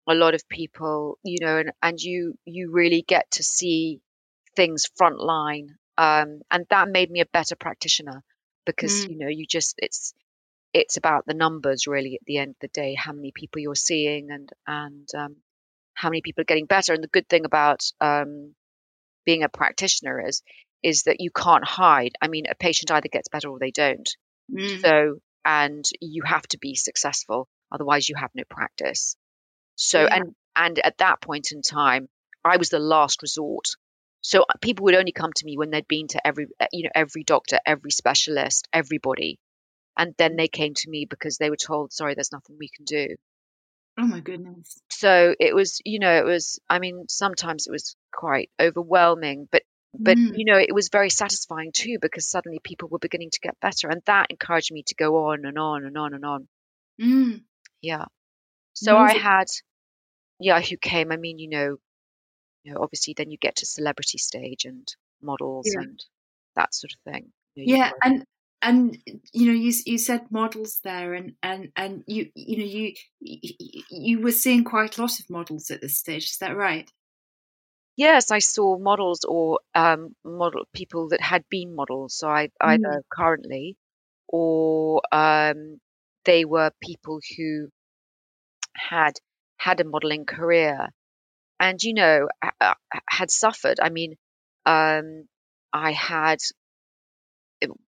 a 0.09 0.15
lot 0.15 0.35
of 0.35 0.49
people, 0.49 1.19
you 1.23 1.39
know, 1.41 1.59
and, 1.59 1.71
and 1.83 2.01
you 2.01 2.35
you 2.45 2.71
really 2.71 3.03
get 3.03 3.31
to 3.33 3.43
see 3.43 4.01
things 4.55 4.87
frontline, 5.01 5.69
um, 5.97 6.41
and 6.51 6.65
that 6.71 6.89
made 6.89 7.11
me 7.11 7.21
a 7.21 7.27
better 7.27 7.55
practitioner 7.55 8.23
because 8.65 9.05
Mm. 9.05 9.09
you 9.11 9.17
know 9.19 9.29
you 9.29 9.45
just 9.47 9.75
it's 9.79 10.13
it's 10.73 10.97
about 10.97 11.25
the 11.25 11.33
numbers 11.33 11.87
really 11.87 12.15
at 12.15 12.25
the 12.25 12.37
end 12.37 12.51
of 12.51 12.57
the 12.61 12.67
day, 12.69 12.95
how 12.95 13.13
many 13.13 13.31
people 13.33 13.61
you're 13.61 13.75
seeing 13.75 14.31
and 14.31 14.49
and 14.67 15.09
um, 15.17 15.37
how 15.95 16.09
many 16.09 16.21
people 16.21 16.41
are 16.41 16.45
getting 16.51 16.65
better. 16.67 16.93
And 16.93 17.03
the 17.03 17.07
good 17.07 17.29
thing 17.29 17.45
about 17.45 17.81
um, 18.01 18.55
being 19.25 19.43
a 19.43 19.49
practitioner 19.49 20.21
is 20.27 20.41
is 20.83 21.03
that 21.03 21.19
you 21.19 21.31
can't 21.31 21.65
hide. 21.65 22.13
I 22.21 22.27
mean, 22.29 22.45
a 22.49 22.55
patient 22.55 22.91
either 22.91 23.09
gets 23.09 23.29
better 23.29 23.49
or 23.49 23.59
they 23.59 23.71
don't. 23.71 24.09
Mm. 24.51 24.81
So 24.81 25.19
and 25.45 25.85
you 26.01 26.23
have 26.25 26.47
to 26.49 26.57
be 26.59 26.75
successful, 26.75 27.47
otherwise 27.71 28.09
you 28.09 28.15
have 28.15 28.31
no 28.35 28.43
practice. 28.49 29.15
So 29.81 30.01
Yeah. 30.01 30.15
and 30.15 30.35
and 30.55 30.77
at 30.79 30.97
that 30.97 31.21
point 31.21 31.53
in 31.53 31.61
time, 31.61 32.09
I 32.43 32.57
was 32.57 32.69
the 32.69 32.79
last 32.79 33.21
resort. 33.21 33.65
So 34.21 34.41
uh, 34.41 34.57
people 34.61 34.83
would 34.83 34.95
only 34.95 35.13
come 35.13 35.31
to 35.33 35.45
me 35.45 35.57
when 35.57 35.69
they'd 35.69 35.87
been 35.87 36.07
to 36.09 36.27
every 36.27 36.47
uh, 36.59 36.67
you 36.73 36.83
know 36.83 36.89
every 36.93 37.23
doctor, 37.23 37.59
every 37.65 37.91
specialist, 37.91 38.67
everybody, 38.73 39.39
and 39.97 40.13
then 40.17 40.35
they 40.35 40.49
came 40.49 40.73
to 40.73 40.89
me 40.89 41.05
because 41.05 41.37
they 41.37 41.49
were 41.49 41.55
told, 41.55 41.93
"Sorry, 41.93 42.13
there's 42.13 42.33
nothing 42.33 42.57
we 42.59 42.67
can 42.67 42.83
do." 42.83 43.15
Oh 43.97 44.05
my 44.05 44.19
goodness. 44.19 44.77
So 44.91 45.33
it 45.39 45.55
was 45.55 45.79
you 45.85 45.99
know 45.99 46.13
it 46.17 46.25
was 46.25 46.59
I 46.69 46.79
mean 46.79 47.05
sometimes 47.07 47.65
it 47.65 47.71
was 47.71 47.95
quite 48.11 48.49
overwhelming, 48.59 49.47
but 49.49 49.63
but 49.93 50.17
Mm. 50.17 50.37
you 50.37 50.43
know 50.43 50.57
it 50.57 50.75
was 50.75 50.89
very 50.89 51.09
satisfying 51.09 51.71
too 51.71 51.99
because 52.01 52.27
suddenly 52.27 52.59
people 52.61 52.89
were 52.89 52.99
beginning 52.99 53.29
to 53.31 53.39
get 53.39 53.57
better, 53.61 53.87
and 53.89 54.01
that 54.07 54.27
encouraged 54.29 54.73
me 54.73 54.83
to 54.87 54.95
go 54.95 55.27
on 55.29 55.45
and 55.45 55.57
on 55.57 55.85
and 55.85 55.97
on 55.97 56.13
and 56.13 56.25
on. 56.25 56.47
Mm. 56.99 57.43
Yeah. 57.81 58.05
So 58.73 58.97
I 58.97 59.13
had, 59.13 59.47
yeah, 60.39 60.61
who 60.61 60.77
came. 60.77 61.11
I 61.11 61.17
mean, 61.17 61.39
you 61.39 61.49
know, 61.49 61.77
you 62.63 62.73
know, 62.73 62.81
obviously 62.81 63.13
then 63.17 63.31
you 63.31 63.37
get 63.37 63.57
to 63.57 63.65
celebrity 63.65 64.17
stage 64.17 64.65
and 64.65 64.87
models 65.21 65.73
Yeah. 65.73 65.81
and 65.81 66.03
that 66.55 66.73
sort 66.73 66.93
of 66.93 67.13
thing. 67.13 67.31
You 67.55 67.67
know, 67.67 67.73
Yeah, 67.73 67.91
and 68.03 68.23
and 68.61 68.97
you 69.33 69.47
know 69.47 69.53
you 69.53 69.73
you 69.85 69.97
said 69.97 70.31
models 70.31 70.79
there, 70.83 71.13
and 71.13 71.35
and 71.43 71.71
and 71.75 72.03
you 72.07 72.29
you 72.35 72.57
know 72.57 72.63
you 72.63 72.93
you, 73.89 74.19
were 74.21 74.31
seeing 74.31 74.63
quite 74.63 74.97
a 74.97 75.01
lot 75.01 75.19
of 75.19 75.29
models 75.29 75.69
at 75.69 75.81
this 75.81 75.97
stage. 75.97 76.25
Is 76.25 76.37
that 76.37 76.55
right? 76.55 76.89
Yes, 77.95 78.31
I 78.31 78.39
saw 78.39 78.79
models 78.79 79.25
or 79.25 79.59
um, 79.75 80.15
model 80.23 80.65
people 80.73 81.09
that 81.09 81.21
had 81.21 81.47
been 81.49 81.75
models, 81.75 82.15
so 82.15 82.27
I 82.29 82.49
Mm. 82.65 82.93
either 82.93 83.03
currently 83.11 83.77
or 84.27 85.01
um, 85.11 85.79
they 86.25 86.45
were 86.45 86.71
people 86.81 87.19
who 87.37 87.69
had 88.75 89.13
had 89.59 89.81
a 89.81 89.85
modeling 89.85 90.25
career 90.25 90.89
and 91.59 91.81
you 91.83 91.93
know 91.95 92.29
ha- 92.43 92.53
ha- 92.61 93.01
had 93.09 93.31
suffered. 93.31 93.79
I 93.81 93.89
mean, 93.89 94.15
um, 94.65 95.27
I 95.73 95.91
had 95.93 96.39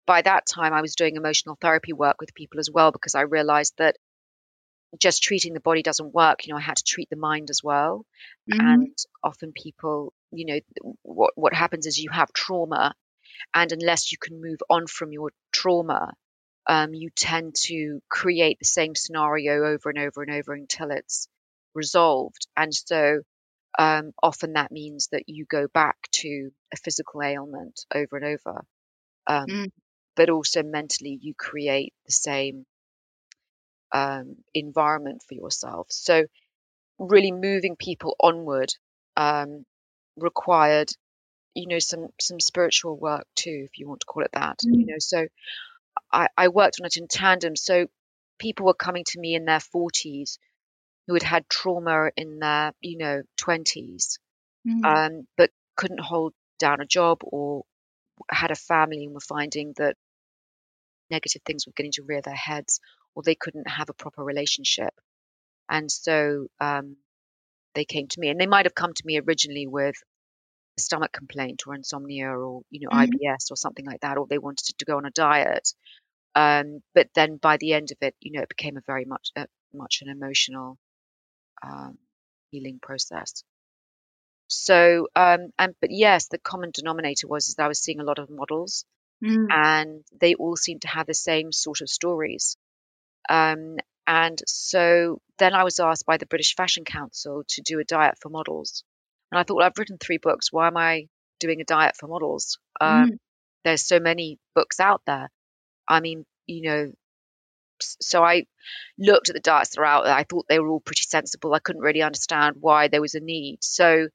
by 0.05 0.21
that 0.21 0.45
time 0.45 0.73
I 0.73 0.81
was 0.81 0.95
doing 0.95 1.15
emotional 1.15 1.57
therapy 1.59 1.93
work 1.93 2.17
with 2.19 2.33
people 2.33 2.59
as 2.59 2.69
well 2.71 2.91
because 2.91 3.15
I 3.15 3.21
realized 3.21 3.73
that 3.77 3.95
just 4.99 5.21
treating 5.23 5.53
the 5.53 5.59
body 5.59 5.83
doesn't 5.83 6.13
work. 6.13 6.45
You 6.45 6.53
know, 6.53 6.57
I 6.57 6.61
had 6.61 6.77
to 6.77 6.83
treat 6.83 7.09
the 7.09 7.15
mind 7.15 7.49
as 7.49 7.61
well. 7.63 8.05
Mhm. 8.49 8.59
And 8.59 8.97
often 9.23 9.51
people, 9.53 10.13
you 10.31 10.45
know, 10.45 10.59
what 11.03 11.31
what 11.35 11.53
happens 11.53 11.85
is 11.85 11.97
you 11.99 12.09
have 12.11 12.33
trauma, 12.33 12.93
and 13.53 13.71
unless 13.71 14.11
you 14.11 14.17
can 14.19 14.41
move 14.41 14.59
on 14.69 14.87
from 14.87 15.11
your 15.13 15.31
trauma, 15.51 16.13
um, 16.67 16.93
you 16.93 17.09
tend 17.11 17.55
to 17.67 18.01
create 18.09 18.59
the 18.59 18.65
same 18.65 18.95
scenario 18.95 19.65
over 19.65 19.89
and 19.89 19.99
over 19.99 20.23
and 20.23 20.31
over 20.31 20.53
until 20.53 20.91
it's 20.91 21.27
resolved. 21.75 22.47
And 22.57 22.73
so 22.73 23.21
um, 23.79 24.11
often 24.23 24.53
that 24.53 24.71
means 24.71 25.09
that 25.11 25.23
you 25.27 25.45
go 25.49 25.67
back 25.73 25.97
to 26.13 26.51
a 26.73 26.77
physical 26.77 27.23
ailment 27.23 27.81
over 27.95 28.17
and 28.17 28.25
over. 28.25 28.65
Um, 29.27 29.49
Mm. 29.49 29.69
but 30.15 30.29
also 30.29 30.63
mentally 30.63 31.17
you 31.21 31.33
create 31.37 31.93
the 32.05 32.13
same 32.13 32.65
um, 33.93 34.37
environment 34.53 35.23
for 35.27 35.35
yourself. 35.35 35.87
So 35.89 36.25
really 36.99 37.31
moving 37.31 37.75
people 37.77 38.15
onward 38.21 38.73
um, 39.17 39.65
required, 40.17 40.89
you 41.55 41.67
know, 41.67 41.79
some 41.79 42.07
some 42.19 42.39
spiritual 42.39 42.97
work 42.97 43.25
too, 43.35 43.67
if 43.71 43.79
you 43.79 43.87
want 43.87 44.01
to 44.01 44.07
call 44.07 44.23
it 44.23 44.31
that. 44.33 44.59
You 44.71 44.85
Mm. 44.85 44.87
know, 44.87 44.99
so 44.99 45.27
I, 46.11 46.27
I 46.37 46.47
worked 46.49 46.77
on 46.81 46.87
it 46.87 46.97
in 46.97 47.07
tandem. 47.07 47.55
So 47.55 47.87
people 48.39 48.65
were 48.67 48.73
coming 48.75 49.05
to 49.09 49.19
me 49.19 49.35
in 49.35 49.45
their 49.45 49.59
forties 49.59 50.39
who 51.09 51.15
had 51.15 51.23
had 51.23 51.49
trauma 51.49 52.11
in 52.17 52.39
their, 52.39 52.73
you 52.81 52.97
know, 52.97 53.23
20s, 53.37 54.19
Mm. 54.65 54.99
um, 54.99 55.27
but 55.37 55.51
couldn't 55.77 56.01
hold 56.01 56.35
down 56.59 56.81
a 56.81 56.87
job 56.87 57.19
or 57.23 57.65
had 58.31 58.51
a 58.51 58.55
family 58.55 59.05
and 59.05 59.13
were 59.15 59.21
finding 59.21 59.73
that 59.77 59.97
negative 61.09 61.41
things 61.45 61.65
were 61.65 61.73
getting 61.75 61.91
to 61.93 62.03
rear 62.03 62.21
their 62.21 62.35
heads 62.35 62.79
or 63.15 63.23
they 63.23 63.35
couldn't 63.35 63.69
have 63.69 63.89
a 63.89 63.93
proper 63.93 64.23
relationship. 64.23 64.93
And 65.69 65.91
so 65.91 66.47
um, 66.59 66.97
they 67.75 67.85
came 67.85 68.07
to 68.09 68.21
me 68.21 68.29
and 68.29 68.39
they 68.39 68.47
might 68.47 68.65
have 68.65 68.75
come 68.75 68.93
to 68.93 69.03
me 69.05 69.19
originally 69.19 69.67
with 69.67 69.95
a 70.77 70.81
stomach 70.81 71.13
complaint 71.13 71.63
or 71.67 71.75
insomnia 71.75 72.29
or, 72.29 72.63
you 72.71 72.81
know, 72.81 72.91
Mhm. 72.91 73.19
IBS 73.19 73.51
or 73.51 73.57
something 73.57 73.85
like 73.85 74.01
that, 74.01 74.17
or 74.17 74.27
they 74.27 74.39
wanted 74.39 74.77
to 74.77 74.85
go 74.85 74.97
on 74.97 75.05
a 75.05 75.11
diet. 75.11 75.73
Um, 76.35 76.81
but 76.95 77.09
then 77.15 77.37
by 77.37 77.57
the 77.57 77.73
end 77.73 77.91
of 77.91 77.99
it, 78.01 78.15
you 78.21 78.33
know, 78.33 78.41
it 78.43 78.49
became 78.49 78.77
a 78.77 78.83
very 78.87 79.05
much, 79.05 79.31
uh, 79.37 79.47
much 79.73 80.01
an 80.03 80.09
emotional 80.09 80.77
um, 81.63 81.97
healing 82.51 82.79
process. 82.81 83.43
So, 84.47 85.07
um, 85.15 85.51
and 85.59 85.75
but 85.79 85.91
yes, 85.91 86.27
the 86.27 86.39
common 86.39 86.71
denominator 86.73 87.27
was 87.27 87.49
is 87.49 87.55
that 87.55 87.65
I 87.65 87.67
was 87.67 87.79
seeing 87.79 87.99
a 87.99 88.03
lot 88.03 88.19
of 88.19 88.29
models, 88.29 88.85
Mm. 89.23 89.47
and 89.51 90.03
they 90.19 90.35
all 90.35 90.55
seemed 90.55 90.81
to 90.83 90.87
have 90.87 91.05
the 91.07 91.13
same 91.13 91.51
sort 91.51 91.81
of 91.81 91.89
stories. 91.89 92.55
Um, 93.29 93.77
and 94.07 94.41
so 94.47 95.21
then 95.37 95.53
I 95.53 95.63
was 95.63 95.79
asked 95.79 96.05
by 96.05 96.17
the 96.17 96.25
British 96.25 96.55
Fashion 96.55 96.83
Council 96.85 97.43
to 97.49 97.61
do 97.61 97.79
a 97.79 97.83
diet 97.83 98.17
for 98.21 98.29
models, 98.29 98.83
and 99.31 99.39
I 99.39 99.43
thought, 99.43 99.57
well, 99.57 99.65
I've 99.67 99.77
written 99.77 99.97
three 99.99 100.17
books. 100.17 100.51
Why 100.51 100.67
am 100.67 100.77
I 100.77 101.07
doing 101.39 101.61
a 101.61 101.65
diet 101.65 101.95
for 101.97 102.07
models? 102.07 102.57
Um, 102.81 103.11
Mm. 103.11 103.17
there's 103.65 103.83
so 103.85 103.99
many 103.99 104.39
books 104.55 104.79
out 104.79 105.01
there. 105.05 105.29
I 105.87 105.99
mean, 105.99 106.25
you 106.47 106.61
know, 106.63 106.91
so 107.81 108.23
I 108.23 108.45
looked 108.97 109.29
at 109.29 109.35
the 109.35 109.41
diets 109.41 109.71
that 109.71 109.81
are 109.81 109.85
out 109.85 110.03
there. 110.05 110.13
I 110.13 110.23
thought 110.23 110.45
they 110.49 110.59
were 110.59 110.69
all 110.69 110.79
pretty 110.79 111.03
sensible. 111.03 111.53
I 111.53 111.59
couldn't 111.59 111.81
really 111.81 112.01
understand 112.01 112.57
why 112.59 112.87
there 112.87 113.01
was 113.01 113.15
a 113.15 113.19
need. 113.19 113.59
So 113.63 114.07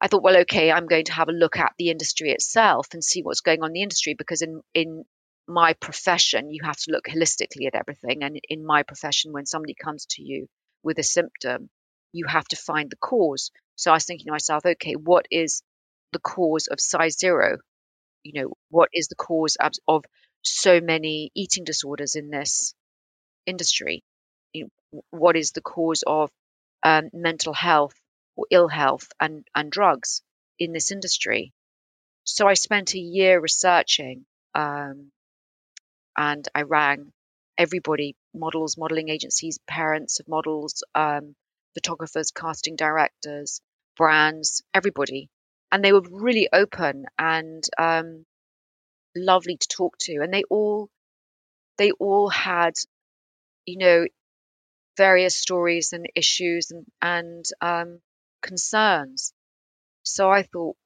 I 0.00 0.08
thought, 0.08 0.22
well, 0.22 0.36
okay, 0.38 0.70
I'm 0.70 0.86
going 0.86 1.06
to 1.06 1.12
have 1.12 1.28
a 1.28 1.32
look 1.32 1.56
at 1.56 1.72
the 1.78 1.90
industry 1.90 2.30
itself 2.30 2.88
and 2.92 3.02
see 3.02 3.22
what's 3.22 3.40
going 3.40 3.62
on 3.62 3.70
in 3.70 3.74
the 3.74 3.82
industry 3.82 4.14
because 4.14 4.42
in 4.42 4.60
in 4.74 5.04
my 5.48 5.72
profession, 5.74 6.50
you 6.50 6.62
have 6.64 6.76
to 6.76 6.90
look 6.90 7.06
holistically 7.06 7.66
at 7.66 7.74
everything. 7.74 8.22
And 8.22 8.38
in 8.48 8.66
my 8.66 8.82
profession, 8.82 9.32
when 9.32 9.46
somebody 9.46 9.74
comes 9.74 10.06
to 10.10 10.22
you 10.22 10.48
with 10.82 10.98
a 10.98 11.02
symptom, 11.02 11.70
you 12.12 12.26
have 12.26 12.46
to 12.48 12.56
find 12.56 12.90
the 12.90 12.96
cause. 12.96 13.50
So 13.76 13.90
I 13.90 13.94
was 13.94 14.04
thinking 14.04 14.26
to 14.26 14.32
myself, 14.32 14.66
okay, 14.66 14.94
what 14.94 15.26
is 15.30 15.62
the 16.12 16.18
cause 16.18 16.66
of 16.66 16.80
size 16.80 17.18
zero? 17.18 17.58
You 18.22 18.42
know, 18.42 18.52
what 18.70 18.88
is 18.92 19.08
the 19.08 19.14
cause 19.14 19.56
of, 19.56 19.72
of 19.86 20.04
so 20.46 20.80
many 20.80 21.30
eating 21.34 21.64
disorders 21.64 22.16
in 22.16 22.30
this 22.30 22.74
industry? 23.46 24.02
You 24.52 24.68
know, 24.92 25.02
what 25.10 25.36
is 25.36 25.52
the 25.52 25.60
cause 25.60 26.04
of 26.06 26.30
um, 26.82 27.10
mental 27.12 27.52
health 27.52 27.94
or 28.36 28.46
ill 28.50 28.68
health 28.68 29.08
and, 29.20 29.46
and 29.54 29.70
drugs 29.70 30.22
in 30.58 30.72
this 30.72 30.90
industry? 30.92 31.52
So 32.24 32.46
I 32.46 32.54
spent 32.54 32.94
a 32.94 32.98
year 32.98 33.40
researching 33.40 34.26
um, 34.54 35.12
and 36.16 36.46
I 36.54 36.62
rang 36.62 37.12
everybody 37.58 38.16
models, 38.34 38.76
modeling 38.76 39.08
agencies, 39.08 39.58
parents 39.66 40.20
of 40.20 40.28
models, 40.28 40.82
um, 40.94 41.34
photographers, 41.74 42.30
casting 42.30 42.76
directors, 42.76 43.60
brands, 43.96 44.62
everybody. 44.74 45.28
And 45.72 45.84
they 45.84 45.92
were 45.92 46.02
really 46.10 46.48
open 46.52 47.06
and 47.18 47.62
um, 47.78 48.24
lovely 49.16 49.56
to 49.56 49.68
talk 49.68 49.98
to. 50.00 50.20
And 50.22 50.32
they 50.32 50.44
all, 50.44 50.88
they 51.78 51.90
all 51.92 52.28
had, 52.28 52.74
you 53.66 53.78
know, 53.78 54.06
various 54.96 55.36
stories 55.36 55.92
and 55.92 56.08
issues 56.14 56.70
and, 56.70 56.86
and 57.02 57.44
um, 57.60 58.00
concerns. 58.42 59.32
So 60.02 60.30
I 60.30 60.42
thought, 60.42 60.76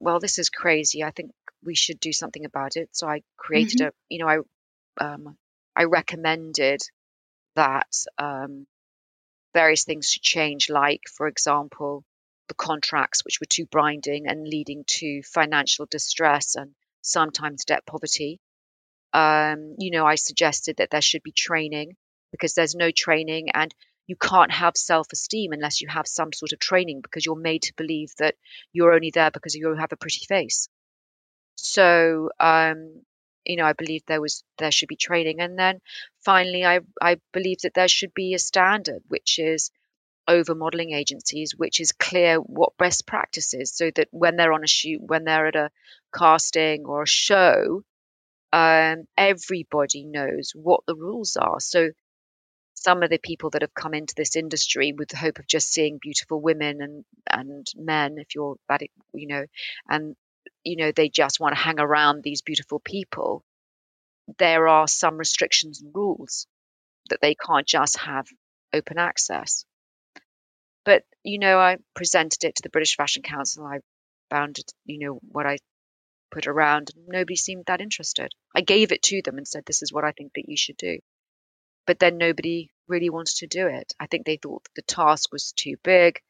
well, 0.00 0.20
this 0.20 0.38
is 0.38 0.50
crazy. 0.50 1.02
I 1.02 1.10
think 1.10 1.32
we 1.64 1.74
should 1.74 2.00
do 2.00 2.12
something 2.12 2.44
about 2.44 2.76
it. 2.76 2.88
So 2.92 3.08
I 3.08 3.22
created 3.36 3.80
Mhm. 3.80 3.88
a, 3.88 3.92
you 4.08 4.18
know, 4.18 4.28
I 4.28 4.38
um, 5.04 5.36
I 5.74 5.84
recommended 5.84 6.82
that 7.56 7.88
um, 8.18 8.66
various 9.54 9.84
things 9.84 10.08
should 10.08 10.22
change, 10.22 10.70
like, 10.70 11.02
for 11.08 11.26
example, 11.28 12.04
the 12.48 12.54
contracts, 12.54 13.24
which 13.24 13.40
were 13.40 13.46
too 13.48 13.66
binding 13.70 14.26
and 14.26 14.46
leading 14.46 14.84
to 14.86 15.22
financial 15.22 15.86
distress 15.86 16.56
and 16.56 16.74
sometimes 17.02 17.64
debt 17.64 17.84
poverty. 17.86 18.40
Um, 19.12 19.74
you 19.78 19.90
know, 19.90 20.06
I 20.06 20.14
suggested 20.14 20.76
that 20.78 20.90
there 20.90 21.02
should 21.02 21.22
be 21.22 21.32
training 21.32 21.96
because 22.30 22.54
there's 22.54 22.74
no 22.74 22.90
training 22.90 23.50
and 23.52 23.74
you 24.06 24.16
can't 24.16 24.50
have 24.50 24.76
self 24.76 25.06
esteem 25.12 25.52
unless 25.52 25.80
you 25.80 25.88
have 25.88 26.06
some 26.06 26.32
sort 26.32 26.52
of 26.52 26.58
training 26.58 27.00
because 27.02 27.24
you're 27.24 27.36
made 27.36 27.62
to 27.62 27.74
believe 27.76 28.10
that 28.18 28.34
you're 28.72 28.94
only 28.94 29.10
there 29.10 29.30
because 29.30 29.54
you 29.54 29.74
have 29.74 29.92
a 29.92 29.96
pretty 29.96 30.24
face. 30.26 30.68
So, 31.56 32.30
um, 32.40 33.02
you 33.44 33.56
know, 33.56 33.64
I 33.64 33.72
believe 33.72 34.02
there 34.06 34.20
was 34.20 34.44
there 34.58 34.70
should 34.72 34.88
be 34.88 34.96
training, 34.96 35.40
and 35.40 35.58
then 35.58 35.80
finally, 36.24 36.64
I 36.64 36.80
I 37.00 37.16
believe 37.32 37.58
that 37.62 37.74
there 37.74 37.88
should 37.88 38.14
be 38.14 38.34
a 38.34 38.38
standard, 38.38 39.02
which 39.08 39.38
is 39.38 39.70
over 40.28 40.54
modeling 40.54 40.92
agencies, 40.92 41.54
which 41.56 41.80
is 41.80 41.92
clear 41.92 42.36
what 42.36 42.76
best 42.78 43.06
practice 43.06 43.54
is, 43.54 43.74
so 43.74 43.90
that 43.94 44.08
when 44.10 44.36
they're 44.36 44.52
on 44.52 44.64
a 44.64 44.68
shoot, 44.68 45.00
when 45.02 45.24
they're 45.24 45.48
at 45.48 45.56
a 45.56 45.70
casting 46.16 46.84
or 46.84 47.02
a 47.02 47.06
show, 47.06 47.82
um, 48.52 49.04
everybody 49.16 50.04
knows 50.04 50.52
what 50.54 50.80
the 50.86 50.94
rules 50.94 51.36
are. 51.36 51.60
So 51.60 51.90
some 52.74 53.02
of 53.02 53.10
the 53.10 53.18
people 53.18 53.50
that 53.50 53.62
have 53.62 53.74
come 53.74 53.94
into 53.94 54.14
this 54.16 54.36
industry 54.36 54.92
with 54.92 55.08
the 55.08 55.16
hope 55.16 55.38
of 55.38 55.46
just 55.46 55.72
seeing 55.72 55.98
beautiful 56.00 56.40
women 56.40 56.82
and 56.82 57.04
and 57.30 57.66
men, 57.76 58.18
if 58.18 58.34
you're 58.34 58.56
that, 58.68 58.82
you 59.14 59.26
know, 59.28 59.44
and 59.88 60.16
you 60.64 60.76
know 60.76 60.92
they 60.92 61.08
just 61.08 61.40
want 61.40 61.54
to 61.54 61.60
hang 61.60 61.78
around 61.80 62.22
these 62.22 62.42
beautiful 62.42 62.80
people. 62.80 63.44
There 64.38 64.68
are 64.68 64.88
some 64.88 65.16
restrictions 65.16 65.80
and 65.82 65.94
rules 65.94 66.46
that 67.10 67.20
they 67.20 67.34
can't 67.34 67.66
just 67.66 67.98
have 67.98 68.26
open 68.72 68.98
access. 68.98 69.64
But 70.84 71.04
you 71.22 71.38
know, 71.38 71.58
I 71.58 71.78
presented 71.94 72.44
it 72.44 72.56
to 72.56 72.62
the 72.62 72.70
British 72.70 72.96
Fashion 72.96 73.22
Council. 73.22 73.64
I 73.66 73.80
bounded, 74.30 74.64
you 74.84 74.98
know, 74.98 75.20
what 75.22 75.46
I 75.46 75.58
put 76.32 76.46
around, 76.46 76.90
nobody 77.06 77.36
seemed 77.36 77.66
that 77.66 77.80
interested. 77.80 78.32
I 78.56 78.62
gave 78.62 78.90
it 78.90 79.02
to 79.04 79.22
them 79.22 79.36
and 79.36 79.46
said, 79.46 79.64
"This 79.66 79.82
is 79.82 79.92
what 79.92 80.04
I 80.04 80.12
think 80.12 80.32
that 80.34 80.48
you 80.48 80.56
should 80.56 80.78
do." 80.78 80.98
But 81.86 81.98
then 81.98 82.16
nobody 82.16 82.70
really 82.88 83.10
wanted 83.10 83.36
to 83.36 83.46
do 83.46 83.66
it. 83.66 83.92
I 84.00 84.06
think 84.06 84.24
they 84.24 84.38
thought 84.38 84.66
the 84.74 84.82
task 84.82 85.32
was 85.32 85.52
too 85.52 85.76
big. 85.82 86.20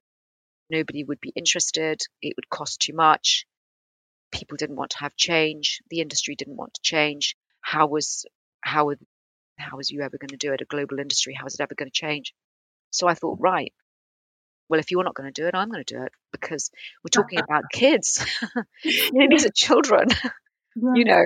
Nobody 0.70 1.04
would 1.04 1.20
be 1.20 1.32
interested. 1.36 2.00
It 2.20 2.34
would 2.36 2.48
cost 2.48 2.80
too 2.80 2.94
much. 2.94 3.46
People 4.32 4.56
didn't 4.56 4.76
want 4.76 4.92
to 4.92 4.98
have 4.98 5.16
change. 5.16 5.82
The 5.90 6.00
industry 6.00 6.34
didn't 6.34 6.56
want 6.56 6.74
to 6.74 6.82
change. 6.82 7.36
How 7.60 7.86
was 7.86 8.26
how 8.62 8.94
how 9.58 9.76
was 9.76 9.90
you 9.90 10.02
ever 10.02 10.18
going 10.18 10.30
to 10.30 10.36
do 10.36 10.52
it? 10.52 10.60
A 10.62 10.64
global 10.64 10.98
industry, 10.98 11.34
how 11.34 11.46
is 11.46 11.54
it 11.54 11.60
ever 11.60 11.74
going 11.74 11.90
to 11.90 12.00
change? 12.06 12.34
So 12.90 13.06
I 13.06 13.14
thought, 13.14 13.38
right, 13.40 13.72
well, 14.72 14.80
if 14.80 14.90
you're 14.90 15.04
not 15.04 15.14
going 15.14 15.30
to 15.30 15.38
do 15.38 15.46
it, 15.46 15.54
I'm 15.54 15.68
going 15.68 15.84
to 15.84 15.94
do 15.94 16.02
it 16.02 16.12
because 16.32 16.70
we're 17.04 17.10
talking 17.10 17.38
about 17.46 17.64
kids. 17.70 18.24
you 18.82 19.12
know, 19.12 19.26
these 19.28 19.44
are 19.44 19.50
children, 19.54 20.08
you 20.94 21.04
know. 21.04 21.24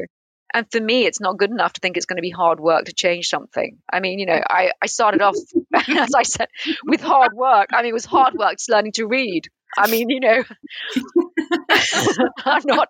And 0.53 0.67
for 0.73 0.81
me, 0.81 1.07
it's 1.07 1.21
not 1.21 1.39
good 1.39 1.53
enough 1.53 1.75
to 1.75 1.81
think 1.81 1.97
it's 1.97 2.07
going 2.07 2.17
to 2.17 2.23
be 2.23 2.31
hard 2.31 2.59
work 2.59 2.87
to 2.87 2.93
change 2.93 3.29
something. 3.29 3.79
I 3.93 4.01
mean, 4.01 4.19
you 4.19 4.27
know, 4.27 4.41
I, 4.51 4.73
I 4.83 4.87
started 4.87 5.23
off, 5.23 5.37
as 5.75 6.11
I 6.17 6.25
said, 6.25 6.49
with 6.85 7.01
hard 7.01 7.35
work. 7.35 7.69
I 7.73 7.83
mean, 7.83 7.91
it 7.91 7.95
was 7.95 8.05
hard 8.05 8.35
work 8.35 8.53
just 8.53 8.71
learning 8.71 8.93
to 8.93 9.07
read. 9.07 9.49
I 9.77 9.89
mean, 9.89 10.09
you 10.09 10.21
know, 10.21 10.43
I'm 12.45 12.63
not, 12.65 12.89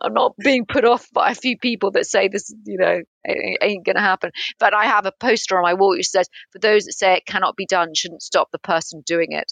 I'm 0.00 0.14
not 0.14 0.36
being 0.36 0.64
put 0.66 0.84
off 0.84 1.06
by 1.12 1.32
a 1.32 1.34
few 1.34 1.58
people 1.58 1.90
that 1.92 2.06
say 2.06 2.28
this, 2.28 2.54
you 2.64 2.78
know, 2.78 3.00
ain't 3.26 3.84
going 3.84 3.96
to 3.96 4.02
happen. 4.02 4.30
But 4.58 4.74
I 4.74 4.86
have 4.86 5.06
a 5.06 5.12
poster 5.12 5.56
on 5.56 5.62
my 5.62 5.74
wall 5.74 5.90
which 5.90 6.08
says, 6.08 6.28
"For 6.52 6.58
those 6.58 6.84
that 6.84 6.92
say 6.92 7.14
it 7.14 7.26
cannot 7.26 7.56
be 7.56 7.66
done, 7.66 7.94
shouldn't 7.94 8.22
stop 8.22 8.50
the 8.52 8.58
person 8.58 9.02
doing 9.04 9.32
it." 9.32 9.50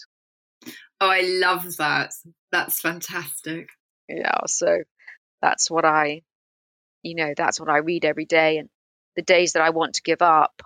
Oh, 0.99 1.09
I 1.09 1.21
love 1.21 1.77
that. 1.77 2.13
That's 2.51 2.81
fantastic. 2.81 3.69
Yeah, 4.09 4.39
so 4.47 4.83
that's 5.41 5.69
what 5.69 5.85
I, 5.85 6.21
you 7.03 7.15
know, 7.15 7.33
that's 7.35 7.59
what 7.59 7.69
I 7.69 7.77
read 7.77 8.05
every 8.05 8.25
day. 8.25 8.57
And 8.57 8.69
the 9.15 9.21
days 9.21 9.53
that 9.53 9.61
I 9.61 9.69
want 9.71 9.95
to 9.95 10.01
give 10.01 10.21
up, 10.21 10.61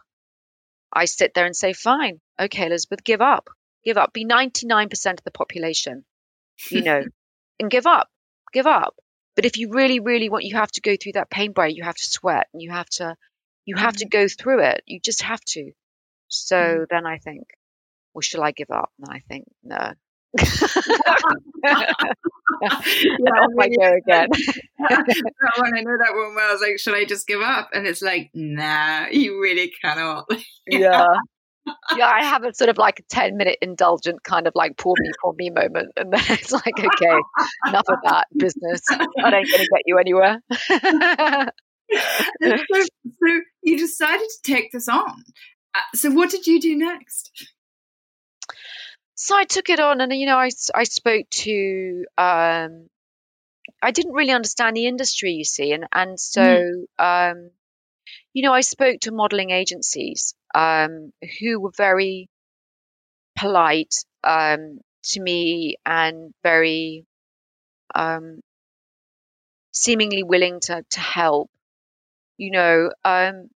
I 0.93 1.05
sit 1.05 1.33
there 1.33 1.45
and 1.45 1.55
say, 1.55 1.73
"Fine, 1.73 2.19
okay, 2.39 2.65
Elizabeth, 2.67 3.03
give 3.03 3.21
up, 3.21 3.49
give 3.83 3.97
up. 3.97 4.13
Be 4.13 4.25
99% 4.25 5.19
of 5.19 5.23
the 5.23 5.31
population, 5.31 6.05
you 6.69 6.83
know, 6.83 7.03
and 7.59 7.71
give 7.71 7.87
up, 7.87 8.09
give 8.53 8.67
up." 8.67 8.95
But 9.35 9.45
if 9.45 9.57
you 9.57 9.69
really, 9.71 9.99
really 9.99 10.29
want, 10.29 10.43
you 10.43 10.55
have 10.55 10.71
to 10.71 10.81
go 10.81 10.95
through 11.01 11.13
that 11.13 11.29
pain 11.29 11.53
barrier. 11.53 11.73
You 11.75 11.83
have 11.83 11.95
to 11.95 12.05
sweat, 12.05 12.47
and 12.53 12.61
you 12.61 12.71
have 12.71 12.89
to, 12.91 13.15
you 13.65 13.75
have 13.75 13.95
to 13.97 14.07
go 14.07 14.27
through 14.27 14.63
it. 14.63 14.83
You 14.85 14.99
just 14.99 15.23
have 15.23 15.41
to. 15.55 15.71
So 16.27 16.55
Mhm. 16.55 16.87
then 16.89 17.05
I 17.05 17.17
think, 17.17 17.47
well, 18.13 18.21
shall 18.21 18.43
I 18.43 18.51
give 18.51 18.71
up? 18.71 18.91
And 18.99 19.09
I 19.09 19.19
think, 19.19 19.45
no. 19.63 19.93
Yeah, 22.61 23.31
off 23.31 23.51
I 23.59 23.65
really. 23.65 23.77
go 23.77 23.97
again. 23.97 24.29
that 24.79 25.53
one, 25.57 25.77
I 25.77 25.81
know 25.81 25.97
that 25.97 26.13
one 26.13 26.35
well. 26.35 26.49
I 26.49 26.53
was 26.53 26.61
like, 26.61 26.79
should 26.79 26.95
I 26.95 27.05
just 27.05 27.27
give 27.27 27.41
up? 27.41 27.69
And 27.73 27.87
it's 27.87 28.01
like, 28.01 28.29
nah, 28.33 29.07
you 29.11 29.41
really 29.41 29.71
cannot. 29.81 30.29
yeah. 30.67 31.07
yeah, 31.95 32.07
I 32.07 32.23
have 32.23 32.43
a 32.43 32.53
sort 32.53 32.69
of 32.69 32.77
like 32.77 32.99
a 32.99 33.03
10 33.09 33.37
minute 33.37 33.57
indulgent 33.61 34.23
kind 34.23 34.47
of 34.47 34.53
like 34.55 34.77
poor 34.77 34.95
me, 34.99 35.09
poor 35.21 35.33
me 35.33 35.49
moment. 35.49 35.91
And 35.95 36.13
then 36.13 36.21
it's 36.29 36.51
like, 36.51 36.79
okay, 36.79 37.19
enough 37.67 37.87
of 37.87 37.99
that 38.03 38.27
business. 38.37 38.81
That 38.89 39.33
ain't 39.33 39.51
going 39.51 39.63
to 39.63 39.69
get 39.71 39.81
you 39.85 39.97
anywhere. 39.97 40.41
so, 42.41 42.57
so 42.73 43.41
you 43.63 43.77
decided 43.77 44.27
to 44.27 44.41
take 44.43 44.71
this 44.71 44.87
on. 44.87 45.23
Uh, 45.73 45.79
so 45.95 46.11
what 46.11 46.29
did 46.29 46.47
you 46.47 46.59
do 46.59 46.75
next? 46.75 47.31
So 49.23 49.37
I 49.37 49.43
took 49.43 49.69
it 49.69 49.79
on 49.79 50.01
and, 50.01 50.11
you 50.11 50.25
know, 50.25 50.39
I, 50.39 50.49
I 50.73 50.83
spoke 50.83 51.29
to, 51.29 52.05
um, 52.17 52.89
I 53.79 53.91
didn't 53.91 54.13
really 54.13 54.31
understand 54.31 54.75
the 54.75 54.87
industry, 54.87 55.33
you 55.33 55.43
see. 55.43 55.73
And, 55.73 55.85
and 55.91 56.19
so, 56.19 56.41
mm. 56.41 56.85
um, 56.97 57.51
you 58.33 58.41
know, 58.41 58.51
I 58.51 58.61
spoke 58.61 59.01
to 59.01 59.11
modeling 59.11 59.51
agencies 59.51 60.33
um, 60.55 61.13
who 61.39 61.59
were 61.59 61.69
very 61.77 62.29
polite 63.37 63.93
um, 64.23 64.79
to 65.11 65.21
me 65.21 65.75
and 65.85 66.33
very 66.41 67.05
um, 67.93 68.39
seemingly 69.71 70.23
willing 70.23 70.61
to, 70.61 70.83
to 70.89 70.99
help, 70.99 71.51
you 72.37 72.49
know. 72.49 72.91
Um, 73.05 73.49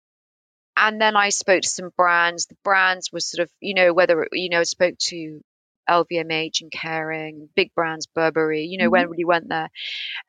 and 0.76 1.00
then 1.00 1.16
I 1.16 1.30
spoke 1.30 1.62
to 1.62 1.68
some 1.70 1.90
brands. 1.96 2.44
The 2.44 2.56
brands 2.64 3.10
were 3.10 3.20
sort 3.20 3.44
of, 3.44 3.50
you 3.60 3.72
know, 3.72 3.94
whether, 3.94 4.28
you 4.30 4.50
know, 4.50 4.60
I 4.60 4.64
spoke 4.64 4.98
to 5.04 5.40
LVMH 5.88 6.62
and 6.62 6.70
Kering, 6.70 7.48
big 7.54 7.74
brands, 7.74 8.06
Burberry, 8.06 8.64
you 8.64 8.78
know, 8.78 8.84
mm-hmm. 8.84 8.92
when 8.92 9.10
really 9.10 9.24
went 9.24 9.48
there. 9.48 9.70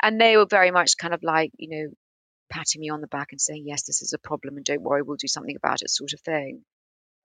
And 0.02 0.20
they 0.20 0.38
were 0.38 0.48
very 0.50 0.72
much 0.72 0.98
kind 0.98 1.14
of 1.14 1.24
like, 1.24 1.52
you 1.58 1.70
know, 1.70 1.88
patting 2.50 2.82
me 2.82 2.90
on 2.90 3.02
the 3.02 3.08
back 3.08 3.30
and 3.32 3.42
saying, 3.42 3.64
yes, 3.66 3.84
this 3.84 4.02
is 4.02 4.14
a 4.14 4.20
problem 4.20 4.56
and 4.58 4.66
don't 4.66 4.82
worry, 4.82 5.02
we'll 5.02 5.18
do 5.18 5.28
something 5.28 5.56
about 5.56 5.82
it, 5.82 5.90
sort 5.90 6.14
of 6.14 6.22
thing. 6.22 6.62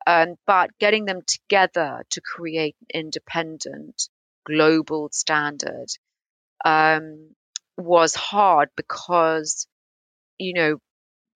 Um, 0.06 0.36
but 0.46 0.70
getting 0.78 1.04
them 1.04 1.20
together 1.26 2.04
to 2.10 2.20
create 2.20 2.76
an 2.80 3.00
independent 3.00 4.08
global 4.46 5.10
standard 5.12 5.88
um, 6.64 7.34
was 7.76 8.14
hard 8.14 8.70
because, 8.76 9.66
you 10.38 10.54
know, 10.54 10.78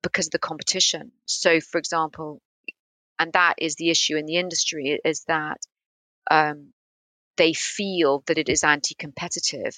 because 0.03 0.27
of 0.27 0.33
the 0.33 0.39
competition. 0.39 1.13
So, 1.27 1.61
for 1.61 1.79
example, 1.79 2.41
and 3.19 3.33
that 3.33 3.55
is 3.59 3.77
the 3.77 3.91
issue 3.91 4.17
in 4.17 4.27
the 4.27 4.37
industry 4.37 4.99
is 5.05 5.25
that 5.29 5.59
um, 6.31 6.73
they 7.37 7.53
feel 7.53 8.23
that 8.27 8.39
it 8.39 8.49
is 8.49 8.65
anti-competitive 8.65 9.75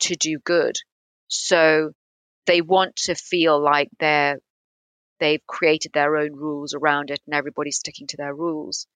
to 0.00 0.16
do 0.16 0.38
good. 0.38 0.76
So 1.28 1.92
they 2.46 2.60
want 2.60 2.96
to 2.96 3.14
feel 3.14 3.62
like 3.62 3.88
they're 3.98 4.38
they've 5.20 5.46
created 5.46 5.92
their 5.92 6.16
own 6.16 6.34
rules 6.34 6.74
around 6.74 7.10
it 7.10 7.20
and 7.26 7.34
everybody's 7.34 7.76
sticking 7.76 8.06
to 8.08 8.16
their 8.16 8.34
rules. 8.34 8.86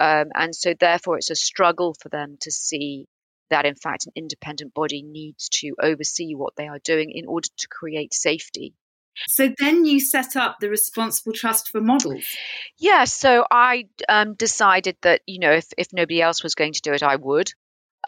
Um, 0.00 0.26
and 0.34 0.54
so, 0.54 0.74
therefore, 0.78 1.18
it's 1.18 1.30
a 1.30 1.34
struggle 1.36 1.94
for 2.00 2.08
them 2.08 2.36
to 2.40 2.50
see 2.50 3.06
that, 3.50 3.66
in 3.66 3.74
fact, 3.74 4.06
an 4.06 4.12
independent 4.16 4.72
body 4.74 5.02
needs 5.02 5.48
to 5.50 5.74
oversee 5.80 6.34
what 6.34 6.54
they 6.56 6.68
are 6.68 6.78
doing 6.84 7.10
in 7.10 7.26
order 7.26 7.48
to 7.58 7.68
create 7.68 8.14
safety. 8.14 8.74
So 9.28 9.52
then 9.58 9.84
you 9.84 10.00
set 10.00 10.36
up 10.36 10.56
the 10.60 10.68
Responsible 10.68 11.32
Trust 11.32 11.68
for 11.68 11.80
Models. 11.80 12.24
Yeah, 12.78 13.04
so 13.04 13.44
I 13.50 13.88
um, 14.08 14.34
decided 14.34 14.96
that, 15.02 15.20
you 15.26 15.38
know, 15.38 15.52
if, 15.52 15.66
if 15.76 15.88
nobody 15.92 16.22
else 16.22 16.42
was 16.42 16.54
going 16.54 16.72
to 16.72 16.80
do 16.80 16.92
it, 16.92 17.02
I 17.02 17.16
would. 17.16 17.50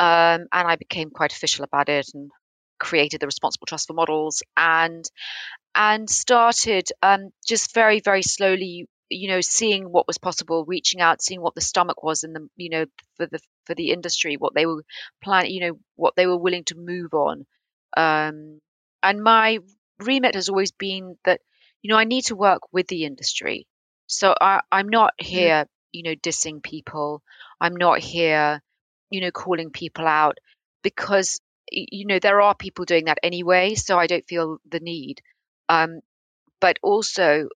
Um, 0.00 0.46
and 0.52 0.68
I 0.68 0.76
became 0.76 1.10
quite 1.10 1.32
official 1.32 1.64
about 1.64 1.88
it 1.88 2.08
and 2.14 2.30
created 2.78 3.20
the 3.20 3.26
Responsible 3.26 3.66
Trust 3.66 3.86
for 3.86 3.94
Models 3.94 4.42
and 4.56 5.04
and 5.74 6.08
started 6.08 6.88
um, 7.02 7.30
just 7.46 7.74
very 7.74 8.00
very 8.00 8.22
slowly 8.22 8.86
you 9.10 9.28
know 9.28 9.40
seeing 9.40 9.84
what 9.84 10.06
was 10.06 10.18
possible 10.18 10.64
reaching 10.66 11.00
out 11.00 11.22
seeing 11.22 11.40
what 11.40 11.54
the 11.54 11.60
stomach 11.60 12.02
was 12.02 12.24
in 12.24 12.32
the 12.32 12.48
you 12.56 12.70
know 12.70 12.86
for 13.16 13.26
the 13.26 13.38
for 13.66 13.74
the 13.74 13.90
industry 13.90 14.36
what 14.36 14.54
they 14.54 14.66
were 14.66 14.84
planning 15.22 15.52
you 15.52 15.60
know 15.60 15.78
what 15.96 16.14
they 16.16 16.26
were 16.26 16.38
willing 16.38 16.64
to 16.64 16.74
move 16.76 17.12
on 17.12 17.44
um, 17.96 18.60
and 19.02 19.22
my 19.22 19.58
remit 20.00 20.34
has 20.34 20.48
always 20.48 20.72
been 20.72 21.16
that 21.24 21.40
you 21.82 21.90
know 21.90 21.96
i 21.96 22.04
need 22.04 22.22
to 22.26 22.36
work 22.36 22.62
with 22.72 22.86
the 22.88 23.04
industry. 23.04 23.66
So 24.06 24.34
I, 24.40 24.60
i'm 24.70 24.88
not 24.88 25.14
mm. 25.20 25.26
here 25.26 25.66
you 25.92 26.02
know 26.02 26.14
dissing 26.14 26.62
people. 26.62 27.22
I'm 27.60 27.76
not 27.76 28.00
here 28.00 28.60
you 29.10 29.20
know 29.20 29.30
calling 29.30 29.70
people 29.70 30.06
out 30.06 30.38
because 30.82 31.40
you 31.70 32.06
know 32.06 32.18
there 32.18 32.40
are 32.40 32.54
people 32.54 32.84
doing 32.84 33.06
that 33.06 33.18
anyway 33.22 33.74
so 33.74 33.98
i 33.98 34.06
don't 34.06 34.26
feel 34.26 34.58
the 34.68 34.80
need. 34.80 35.22
Um, 35.68 36.00
but 36.60 36.78
also 36.82 37.48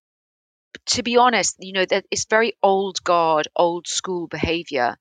to 0.87 1.03
be 1.03 1.17
honest 1.17 1.57
you 1.61 1.73
know 1.73 1.85
that 1.87 2.07
it's 2.11 2.27
very 2.27 2.53
old 2.63 3.03
guard 3.03 3.49
old 3.57 3.87
school 3.87 4.27
behavior. 4.29 4.97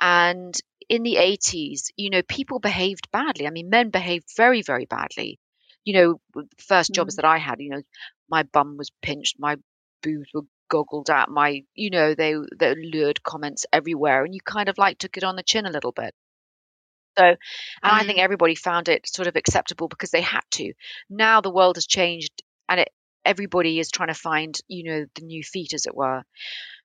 And 0.00 0.54
in 0.88 1.02
the 1.02 1.16
80s 1.16 1.90
you 1.96 2.10
know 2.10 2.22
people 2.22 2.58
behaved 2.58 3.10
badly. 3.10 3.46
I 3.46 3.50
mean 3.50 3.70
men 3.70 3.90
behaved 3.90 4.28
very 4.36 4.62
very 4.62 4.84
badly 4.84 5.38
you 5.84 5.94
know 5.94 6.44
first 6.58 6.92
jobs 6.92 7.14
mm. 7.14 7.16
that 7.16 7.24
i 7.24 7.38
had 7.38 7.60
you 7.60 7.70
know 7.70 7.82
my 8.28 8.42
bum 8.42 8.76
was 8.76 8.90
pinched 9.02 9.36
my 9.38 9.56
boobs 10.02 10.28
were 10.34 10.42
goggled 10.70 11.10
at 11.10 11.28
my 11.28 11.62
you 11.74 11.90
know 11.90 12.14
they 12.14 12.34
they 12.58 12.74
lured 12.74 13.22
comments 13.22 13.66
everywhere 13.72 14.24
and 14.24 14.34
you 14.34 14.40
kind 14.44 14.68
of 14.68 14.78
like 14.78 14.98
took 14.98 15.16
it 15.16 15.24
on 15.24 15.36
the 15.36 15.42
chin 15.42 15.66
a 15.66 15.70
little 15.70 15.92
bit 15.92 16.14
so, 17.16 17.24
and 17.24 17.36
mm. 17.36 17.38
I 17.82 18.04
think 18.04 18.18
mm. 18.18 18.22
everybody 18.22 18.54
found 18.54 18.88
it 18.88 19.06
sort 19.06 19.28
of 19.28 19.36
acceptable 19.36 19.88
because 19.88 20.10
they 20.10 20.20
had 20.20 20.42
to. 20.52 20.72
Now 21.08 21.40
the 21.40 21.52
world 21.52 21.76
has 21.76 21.86
changed 21.86 22.42
and 22.68 22.80
it, 22.80 22.88
everybody 23.24 23.78
is 23.78 23.90
trying 23.90 24.08
to 24.08 24.14
find, 24.14 24.58
you 24.68 24.84
know, 24.84 25.06
the 25.14 25.22
new 25.22 25.42
feet, 25.42 25.74
as 25.74 25.86
it 25.86 25.94
were. 25.94 26.22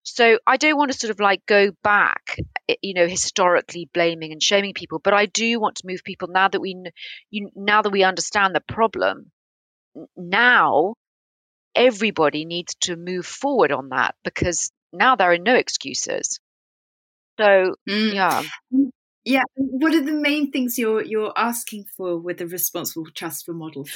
So 0.04 0.40
I 0.48 0.58
don't 0.58 0.78
want 0.78 0.92
to 0.92 0.98
sort 0.98 1.12
of 1.12 1.20
like 1.20 1.46
go 1.46 1.72
back, 1.84 2.38
eh, 2.68 2.76
you 2.82 2.94
know, 2.94 3.08
historically 3.08 3.90
blaming 3.94 4.32
and 4.32 4.42
shaming 4.42 4.74
people, 4.74 5.00
but 5.00 5.14
I 5.14 5.26
do 5.26 5.60
want 5.60 5.76
to 5.78 5.88
move 5.88 6.04
people 6.04 6.30
now 6.30 6.48
that 6.48 6.60
we, 6.60 6.76
you, 7.30 7.50
now 7.56 7.82
that 7.82 7.92
we 7.92 8.04
understand 8.04 8.56
the 8.56 8.62
problem. 8.62 9.32
Now, 10.16 10.96
everybody 11.76 12.46
needs 12.46 12.76
to 12.82 12.96
move 12.96 13.26
forward 13.26 13.72
on 13.72 13.90
that 13.90 14.16
because 14.24 14.72
now 14.92 15.16
there 15.16 15.32
are 15.32 15.38
no 15.38 15.56
excuses. 15.56 16.40
So 17.40 17.76
mm. 17.88 18.14
yeah. 18.14 18.44
Mm. 18.74 18.90
Yeah. 19.26 19.44
What 19.56 19.94
are 19.94 20.04
the 20.04 20.12
main 20.12 20.52
things 20.52 20.78
you're 20.78 21.04
you're 21.04 21.34
asking 21.36 21.86
for 21.96 22.18
with 22.18 22.38
the 22.38 22.48
responsible 22.48 23.08
trust 23.14 23.46
for 23.46 23.54
models? 23.54 23.92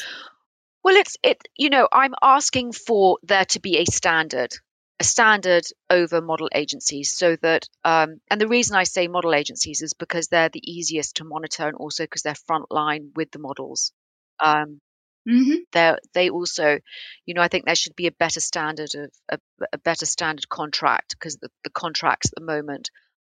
Well, 0.83 0.95
it's 0.95 1.15
it. 1.23 1.41
You 1.57 1.69
know, 1.69 1.87
I'm 1.91 2.13
asking 2.21 2.73
for 2.73 3.17
there 3.23 3.45
to 3.45 3.59
be 3.59 3.77
a 3.77 3.85
standard, 3.85 4.53
a 4.99 5.03
standard 5.03 5.63
over 5.89 6.21
model 6.21 6.49
agencies, 6.53 7.15
so 7.15 7.35
that. 7.37 7.67
Um, 7.83 8.21
and 8.29 8.39
the 8.39 8.47
reason 8.47 8.75
I 8.75 8.83
say 8.83 9.07
model 9.07 9.33
agencies 9.33 9.81
is 9.81 9.93
because 9.93 10.27
they're 10.27 10.49
the 10.49 10.71
easiest 10.71 11.17
to 11.17 11.23
monitor, 11.23 11.67
and 11.67 11.75
also 11.75 12.03
because 12.03 12.21
they're 12.21 12.33
frontline 12.33 13.15
with 13.15 13.31
the 13.31 13.39
models. 13.39 13.91
Um, 14.39 14.79
Mm-hmm. 15.27 15.55
They 15.71 15.95
they 16.13 16.29
also, 16.29 16.79
you 17.25 17.33
know, 17.33 17.41
I 17.41 17.47
think 17.47 17.65
there 17.65 17.75
should 17.75 17.95
be 17.95 18.07
a 18.07 18.11
better 18.11 18.41
standard 18.41 18.93
of 18.95 19.11
a, 19.29 19.39
a 19.71 19.77
better 19.77 20.05
standard 20.05 20.49
contract 20.49 21.15
because 21.17 21.37
the, 21.37 21.49
the, 21.63 21.69
contracts 21.69 22.29
at 22.29 22.35
the 22.35 22.45
moment 22.45 22.89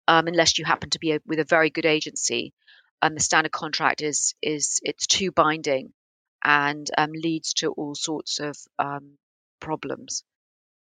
um, 0.07 0.27
unless 0.27 0.57
you 0.57 0.65
happen 0.65 0.89
to 0.91 0.99
be 0.99 1.11
a, 1.11 1.19
with 1.25 1.39
a 1.39 1.45
very 1.45 1.69
good 1.69 1.85
agency. 1.85 2.53
And 3.01 3.15
the 3.15 3.21
standard 3.21 3.51
contract 3.51 4.01
is 4.01 4.33
is 4.41 4.79
it's 4.81 5.05
too 5.05 5.31
binding 5.31 5.93
and 6.43 6.89
um, 6.97 7.11
leads 7.11 7.53
to 7.55 7.71
all 7.71 7.93
sorts 7.93 8.39
of 8.39 8.57
um, 8.79 9.17
problems. 9.59 10.23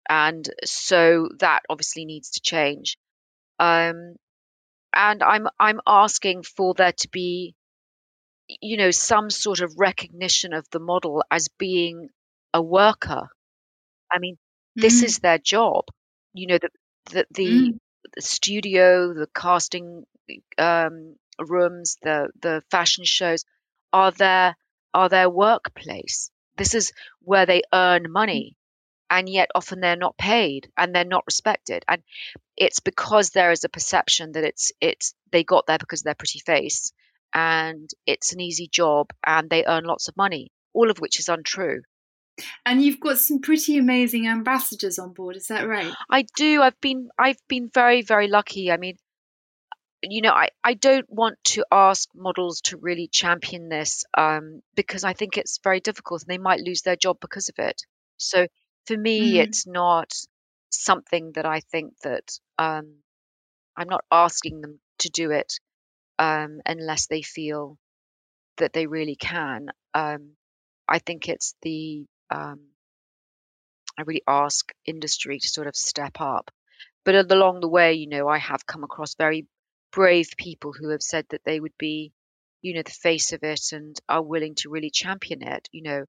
And 0.08 0.48
so 0.63 1.30
that 1.39 1.63
obviously 1.70 2.06
needs 2.06 2.32
to 2.32 2.41
change. 2.41 2.98
Um, 3.60 4.15
and 4.94 5.24
I'm 5.24 5.48
I'm 5.60 5.82
asking 5.86 6.44
for 6.44 6.74
there 6.74 6.94
to 6.94 7.10
be, 7.10 7.56
you 8.48 8.78
know, 8.78 8.91
some 8.91 9.30
sort 9.30 9.62
of 9.62 9.74
recognition 9.78 10.54
of 10.54 10.65
the 10.72 10.80
model 10.80 11.24
as 11.32 11.48
being 11.58 12.10
a 12.54 12.62
worker. 12.62 13.28
I 14.12 14.20
mean, 14.20 14.36
mm-hmm. 14.36 14.82
this 14.82 15.04
is 15.04 15.20
their 15.20 15.38
job. 15.38 15.86
You 16.34 16.48
know, 16.48 16.58
the 16.58 16.70
the, 17.12 17.26
the 17.32 17.46
mm 17.46 17.80
the 18.13 18.22
studio, 18.22 19.13
the 19.13 19.28
casting 19.34 20.06
um, 20.58 21.15
rooms, 21.39 21.98
the 22.02 22.30
the 22.41 22.63
fashion 22.72 23.04
shows 23.06 23.44
are 23.91 24.12
their 24.12 24.56
are 24.94 25.10
their 25.10 25.30
workplace. 25.30 26.32
This 26.58 26.74
is 26.74 26.94
where 27.22 27.46
they 27.46 27.63
earn 27.74 28.12
money, 28.12 28.56
and 29.10 29.30
yet 29.30 29.50
often 29.56 29.80
they're 29.80 29.96
not 29.96 30.18
paid 30.18 30.70
and 30.78 30.94
they're 30.94 31.06
not 31.06 31.26
respected. 31.26 31.84
And 31.88 32.02
it's 32.58 32.80
because 32.80 33.30
there 33.30 33.52
is 33.52 33.63
a 33.63 33.70
perception 33.70 34.34
that 34.34 34.44
it's 34.44 34.72
it's 34.82 35.13
they 35.32 35.44
got 35.44 35.68
there 35.68 35.78
because 35.78 36.02
of 36.02 36.06
their 36.06 36.15
pretty 36.15 36.39
face 36.39 36.91
and 37.34 37.89
it's 38.06 38.34
an 38.34 38.39
easy 38.39 38.68
job 38.68 39.12
and 39.26 39.50
they 39.50 39.65
earn 39.65 39.84
lots 39.84 40.08
of 40.08 40.18
money, 40.18 40.52
all 40.74 40.89
of 40.89 41.00
which 41.00 41.20
is 41.20 41.30
untrue. 41.30 41.82
And 42.65 42.82
you've 42.82 43.00
got 43.00 43.18
some 43.18 43.39
pretty 43.39 43.78
amazing 43.78 44.28
ambassadors 44.28 45.00
on 45.00 45.13
board, 45.13 45.38
is 45.38 45.48
that 45.48 45.68
right? 45.68 45.94
I 46.10 46.26
do. 46.36 46.62
I've 46.62 46.80
been 46.82 47.10
I've 47.18 47.41
been 47.48 47.70
very 47.74 48.02
very 48.02 48.28
lucky. 48.28 48.72
I 48.72 48.78
mean, 48.78 48.98
you 50.04 50.22
know, 50.22 50.34
I, 50.34 50.50
I 50.63 50.74
don't 50.74 51.10
want 51.10 51.38
to 51.46 51.65
ask 51.72 52.10
models 52.15 52.62
to 52.62 52.78
really 52.78 53.08
champion 53.08 53.70
this 53.70 54.04
um, 54.18 54.62
because 54.76 55.04
I 55.04 55.13
think 55.13 55.38
it's 55.38 55.60
very 55.63 55.80
difficult 55.80 56.24
and 56.24 56.30
they 56.30 56.41
might 56.41 56.60
lose 56.60 56.82
their 56.82 56.96
job 56.96 57.18
because 57.22 57.50
of 57.50 57.56
it. 57.60 57.82
So 58.18 58.48
for 58.88 58.98
me, 58.98 59.34
mm. 59.34 59.43
it's 59.43 59.65
not 59.67 60.13
something 60.69 61.32
that 61.36 61.45
I 61.45 61.60
think 61.60 61.93
that 62.04 62.39
um, 62.58 62.95
I'm 63.78 63.89
not 63.89 64.06
asking 64.12 64.62
them 64.62 64.80
to 65.00 65.10
do 65.10 65.32
it 65.32 65.54
um, 66.19 66.62
unless 66.65 67.08
they 67.08 67.21
feel 67.21 67.78
that 68.58 68.74
they 68.74 68.88
really 68.88 69.15
can. 69.15 69.67
Um, 69.93 70.32
I 70.88 71.00
think 71.00 71.28
it's 71.28 71.56
the 71.62 72.06
um, 72.30 72.60
I 73.98 74.04
really 74.04 74.24
ask 74.28 74.71
industry 74.86 75.39
to 75.39 75.48
sort 75.48 75.67
of 75.67 75.76
step 75.76 76.19
up. 76.19 76.52
But 77.04 77.32
along 77.32 77.62
the 77.62 77.69
way, 77.69 77.93
you 77.93 78.08
know, 78.08 78.28
I 78.28 78.39
have 78.39 78.65
come 78.65 78.84
across 78.84 79.15
very 79.15 79.48
brave 79.91 80.30
people 80.38 80.74
who 80.74 80.89
have 80.89 81.04
said 81.04 81.26
that 81.30 81.43
they 81.45 81.60
would 81.60 81.78
be, 81.78 82.12
you 82.62 82.74
know, 82.74 82.82
the 82.82 82.91
face 82.91 83.32
of 83.32 83.43
it 83.43 83.71
and 83.71 83.95
are 84.10 84.24
willing 84.24 84.56
to 84.56 84.69
really 84.69 84.89
champion 84.89 85.43
it. 85.43 85.69
You 85.71 85.84
know, 85.84 86.06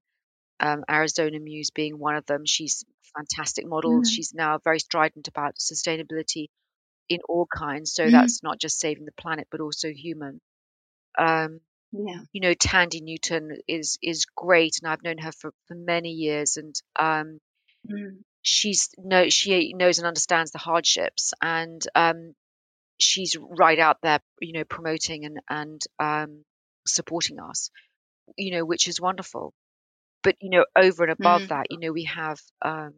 um, 0.59 0.83
Arizona 0.89 1.39
Muse 1.39 1.71
being 1.71 1.97
one 1.99 2.15
of 2.15 2.25
them. 2.25 2.45
She's 2.45 2.83
a 2.83 3.19
fantastic 3.19 3.65
model. 3.67 4.01
Mm. 4.01 4.07
She's 4.07 4.33
now 4.33 4.59
very 4.63 4.79
strident 4.79 5.27
about 5.27 5.55
sustainability 5.57 6.47
in 7.09 7.19
all 7.29 7.47
kinds. 7.47 7.93
So 7.93 8.05
Mm. 8.05 8.11
that's 8.11 8.43
not 8.43 8.59
just 8.59 8.79
saving 8.79 9.05
the 9.05 9.11
planet, 9.13 9.47
but 9.51 9.61
also 9.61 9.89
human. 9.91 10.41
Um, 11.17 11.61
Yeah. 11.91 12.21
you 12.33 12.41
know, 12.41 12.55
Thandie 12.55 13.01
Newton 13.01 13.57
is 13.67 13.97
is 14.01 14.25
great, 14.35 14.79
and 14.81 14.91
I've 14.91 15.03
known 15.03 15.17
her 15.19 15.31
for, 15.31 15.51
for 15.67 15.75
many 15.75 16.11
years, 16.11 16.57
and 16.57 16.75
um, 16.97 17.39
Mm. 17.85 18.23
she's 18.41 18.89
no 18.97 19.29
she 19.29 19.73
knows 19.73 19.97
and 19.99 20.07
understands 20.07 20.51
the 20.51 20.57
hardships, 20.59 21.33
and 21.41 21.81
um, 21.95 22.33
she's 22.99 23.35
right 23.37 23.79
out 23.79 23.97
there, 24.01 24.19
you 24.41 24.53
know, 24.53 24.65
promoting 24.65 25.25
and 25.25 25.41
and 25.49 25.81
um, 25.99 26.45
supporting 26.87 27.39
us, 27.39 27.71
you 28.37 28.51
know, 28.51 28.65
which 28.65 28.87
is 28.87 29.01
wonderful. 29.01 29.53
But 30.23 30.35
you 30.41 30.49
know, 30.49 30.65
over 30.75 31.03
and 31.03 31.11
above 31.11 31.43
Mm. 31.43 31.47
that, 31.49 31.67
you 31.69 31.79
know, 31.79 31.91
we 31.91 32.03
have 32.05 32.39
um, 32.61 32.93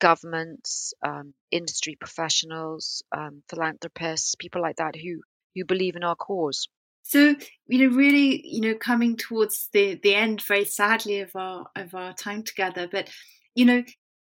governments, 0.00 0.94
um, 1.02 1.34
industry 1.50 1.96
professionals, 1.98 3.02
um, 3.12 3.42
philanthropists, 3.48 4.34
people 4.34 4.62
like 4.62 4.76
that 4.76 4.96
who 4.96 5.22
who 5.54 5.64
believe 5.64 5.96
in 5.96 6.04
our 6.04 6.16
cause. 6.16 6.68
So 7.02 7.36
you 7.66 7.88
know, 7.88 7.96
really, 7.96 8.42
you 8.46 8.60
know, 8.60 8.74
coming 8.74 9.16
towards 9.16 9.68
the 9.72 10.00
the 10.02 10.14
end, 10.14 10.42
very 10.42 10.64
sadly, 10.64 11.20
of 11.20 11.34
our 11.36 11.66
of 11.76 11.94
our 11.94 12.12
time 12.14 12.42
together. 12.42 12.88
But 12.90 13.10
you 13.54 13.66
know, 13.66 13.84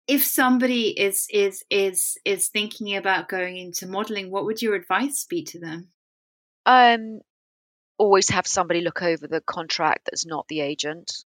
if 0.08 0.24
somebody 0.24 0.88
is 0.88 1.26
is 1.30 1.64
is 1.70 2.16
is 2.24 2.48
thinking 2.48 2.96
about 2.96 3.28
going 3.28 3.56
into 3.56 3.86
modeling, 3.86 4.30
what 4.30 4.46
would 4.46 4.62
your 4.62 4.74
advice 4.74 5.26
be 5.28 5.44
to 5.44 5.60
them? 5.60 5.88
Um, 6.66 7.20
always 7.98 8.30
have 8.30 8.46
somebody 8.46 8.80
look 8.80 9.02
over 9.02 9.26
the 9.26 9.40
contract 9.40 10.06
that's 10.06 10.26
not 10.26 10.46
the 10.48 10.60
agent. 10.60 11.24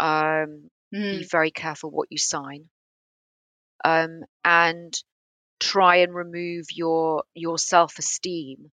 Um, 0.00 0.70
be 0.92 1.24
Mm. 1.24 1.30
very 1.30 1.50
careful 1.50 1.90
what 1.90 2.08
you 2.10 2.18
sign. 2.18 2.68
Um, 3.84 4.24
and 4.44 4.94
try 5.60 5.96
and 5.96 6.14
remove 6.14 6.66
your 6.72 7.24
your 7.34 7.58
self-esteem 7.58 8.70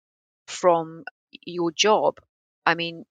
from 0.46 1.04
your 1.46 1.72
job. 1.72 2.18
I 2.66 2.74
mean, 2.74 3.04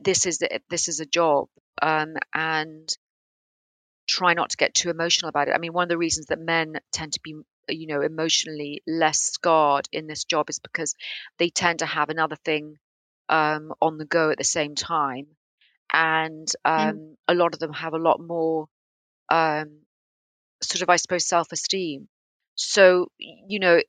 this 0.00 0.26
is 0.26 0.38
the, 0.38 0.60
this 0.70 0.88
is 0.88 1.00
a 1.00 1.06
job, 1.06 1.48
um, 1.82 2.16
and 2.34 2.88
try 4.08 4.34
not 4.34 4.50
to 4.50 4.56
get 4.56 4.74
too 4.74 4.90
emotional 4.90 5.28
about 5.28 5.48
it. 5.48 5.54
I 5.54 5.58
mean, 5.58 5.72
one 5.72 5.84
of 5.84 5.88
the 5.88 5.98
reasons 5.98 6.26
that 6.26 6.38
men 6.40 6.74
tend 6.92 7.12
to 7.12 7.20
be, 7.22 7.34
you 7.68 7.86
know, 7.86 8.00
emotionally 8.02 8.82
less 8.86 9.20
scarred 9.20 9.88
in 9.92 10.06
this 10.06 10.24
job 10.24 10.50
is 10.50 10.58
because 10.58 10.94
they 11.38 11.48
tend 11.50 11.78
to 11.80 11.86
have 11.86 12.08
another 12.08 12.36
thing 12.36 12.76
um, 13.28 13.72
on 13.80 13.98
the 13.98 14.04
go 14.04 14.30
at 14.30 14.38
the 14.38 14.44
same 14.44 14.74
time, 14.74 15.26
and 15.92 16.48
Mm. 16.66 16.90
um, 16.90 17.16
a 17.28 17.34
lot 17.34 17.54
of 17.54 17.60
them 17.60 17.72
have 17.72 17.94
a 17.94 17.98
lot 17.98 18.20
more 18.20 18.66
um, 19.30 19.82
sort 20.62 20.82
of, 20.82 20.90
I 20.90 20.96
suppose, 20.96 21.26
self-esteem. 21.26 22.08
So, 22.54 23.08
you 23.18 23.58
know, 23.58 23.80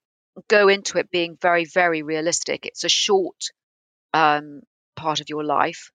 go 0.48 0.68
into 0.68 0.98
it 0.98 1.12
being 1.12 1.38
very, 1.42 1.66
very 1.66 2.04
realistic. 2.04 2.66
It's 2.66 2.84
a 2.84 2.90
short 2.90 3.52
um, 4.14 4.62
part 4.96 5.20
of 5.20 5.30
your 5.30 5.44
life, 5.44 5.92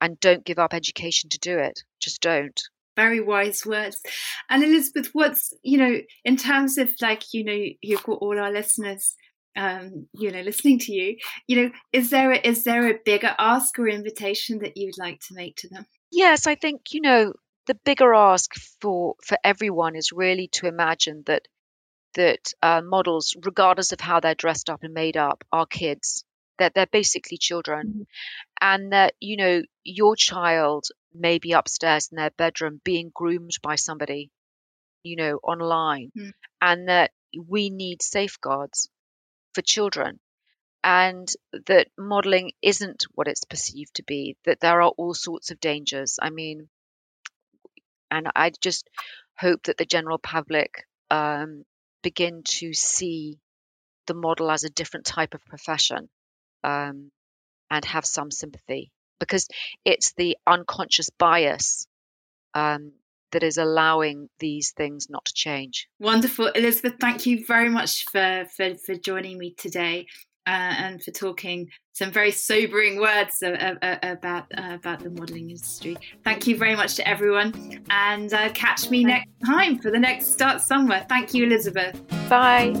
and 0.00 0.18
don't 0.20 0.44
give 0.44 0.58
up 0.58 0.74
education 0.74 1.30
to 1.30 1.38
do 1.38 1.58
it. 1.58 1.82
Just 2.00 2.20
don't. 2.20 2.60
Very 2.96 3.20
wise 3.20 3.66
words. 3.66 4.00
And 4.48 4.64
Elizabeth, 4.64 5.10
what's 5.12 5.52
you 5.62 5.78
know, 5.78 6.00
in 6.24 6.36
terms 6.36 6.78
of 6.78 6.90
like 7.00 7.34
you 7.34 7.44
know, 7.44 7.64
you've 7.82 8.02
got 8.02 8.18
all 8.20 8.38
our 8.38 8.50
listeners, 8.50 9.14
um, 9.56 10.08
you 10.12 10.30
know, 10.30 10.40
listening 10.42 10.78
to 10.80 10.92
you. 10.92 11.16
You 11.46 11.56
know, 11.62 11.70
is 11.92 12.10
there 12.10 12.32
a, 12.32 12.38
is 12.38 12.64
there 12.64 12.88
a 12.88 12.98
bigger 13.04 13.34
ask 13.38 13.78
or 13.78 13.88
invitation 13.88 14.58
that 14.60 14.76
you'd 14.76 14.98
like 14.98 15.20
to 15.28 15.34
make 15.34 15.56
to 15.56 15.68
them? 15.68 15.86
Yes, 16.12 16.46
I 16.46 16.54
think 16.54 16.92
you 16.92 17.00
know 17.00 17.32
the 17.66 17.74
bigger 17.84 18.14
ask 18.14 18.52
for 18.80 19.16
for 19.24 19.36
everyone 19.42 19.96
is 19.96 20.12
really 20.12 20.48
to 20.52 20.66
imagine 20.66 21.22
that 21.26 21.48
that 22.14 22.52
uh, 22.62 22.80
models, 22.82 23.36
regardless 23.44 23.92
of 23.92 24.00
how 24.00 24.20
they're 24.20 24.34
dressed 24.34 24.70
up 24.70 24.82
and 24.82 24.94
made 24.94 25.16
up, 25.16 25.44
are 25.52 25.66
kids. 25.66 26.24
That 26.58 26.72
they're 26.74 26.86
basically 26.86 27.36
children, 27.36 27.86
Mhm. 27.86 28.06
and 28.62 28.92
that 28.92 29.14
you 29.20 29.36
know 29.36 29.62
your 29.84 30.16
child 30.16 30.86
may 31.12 31.38
be 31.38 31.52
upstairs 31.52 32.08
in 32.10 32.16
their 32.16 32.30
bedroom 32.30 32.80
being 32.84 33.10
groomed 33.14 33.52
by 33.62 33.74
somebody, 33.76 34.30
you 35.02 35.16
know, 35.16 35.36
online, 35.42 36.12
Mm. 36.16 36.32
and 36.62 36.88
that 36.88 37.12
we 37.38 37.68
need 37.68 38.00
safeguards 38.02 38.88
for 39.56 39.62
children 39.62 40.20
and 40.84 41.28
that 41.66 41.88
modeling 41.98 42.52
isn't 42.62 43.06
what 43.14 43.26
it's 43.26 43.44
perceived 43.44 43.94
to 43.94 44.04
be 44.04 44.36
that 44.44 44.60
there 44.60 44.80
are 44.82 44.92
all 44.98 45.14
sorts 45.14 45.50
of 45.50 45.58
dangers. 45.60 46.18
I 46.22 46.30
mean 46.30 46.68
and 48.10 48.28
i 48.34 48.50
just 48.60 48.88
hope 49.38 49.64
that 49.64 49.76
the 49.76 49.84
general 49.84 50.18
public 50.18 50.86
um, 51.10 51.64
begin 52.02 52.42
to 52.44 52.72
see 52.72 53.38
the 54.06 54.14
model 54.14 54.50
as 54.50 54.64
a 54.64 54.70
different 54.70 55.06
type 55.06 55.34
of 55.34 55.44
profession 55.44 56.08
um, 56.64 57.10
and 57.70 57.84
have 57.84 58.06
some 58.06 58.30
sympathy 58.30 58.90
because 59.18 59.48
it's 59.84 60.12
the 60.12 60.36
unconscious 60.46 61.10
bias 61.10 61.86
um, 62.54 62.92
that 63.36 63.42
is 63.42 63.58
allowing 63.58 64.30
these 64.38 64.72
things 64.72 65.10
not 65.10 65.26
to 65.26 65.34
change 65.34 65.88
Wonderful, 65.98 66.46
Elizabeth. 66.48 66.94
Thank 66.98 67.26
you 67.26 67.44
very 67.44 67.68
much 67.68 68.04
for 68.06 68.46
for, 68.56 68.74
for 68.76 68.94
joining 68.94 69.36
me 69.36 69.52
today 69.52 70.06
uh, 70.46 70.74
and 70.78 71.02
for 71.02 71.10
talking 71.10 71.68
some 71.92 72.10
very 72.10 72.30
sobering 72.30 72.98
words 72.98 73.42
uh, 73.42 73.74
uh, 73.82 73.98
about 74.02 74.46
about 74.56 75.00
the 75.00 75.10
modelling 75.10 75.50
industry. 75.50 75.98
Thank 76.24 76.46
you 76.46 76.56
very 76.56 76.76
much 76.76 76.94
to 76.96 77.06
everyone, 77.06 77.84
and 77.90 78.32
uh, 78.32 78.50
catch 78.52 78.88
me 78.88 79.04
next 79.04 79.28
time 79.44 79.78
for 79.78 79.90
the 79.90 79.98
next 79.98 80.32
Start 80.32 80.62
Somewhere. 80.62 81.04
Thank 81.08 81.34
you, 81.34 81.44
Elizabeth. 81.44 82.00
bye 82.28 82.74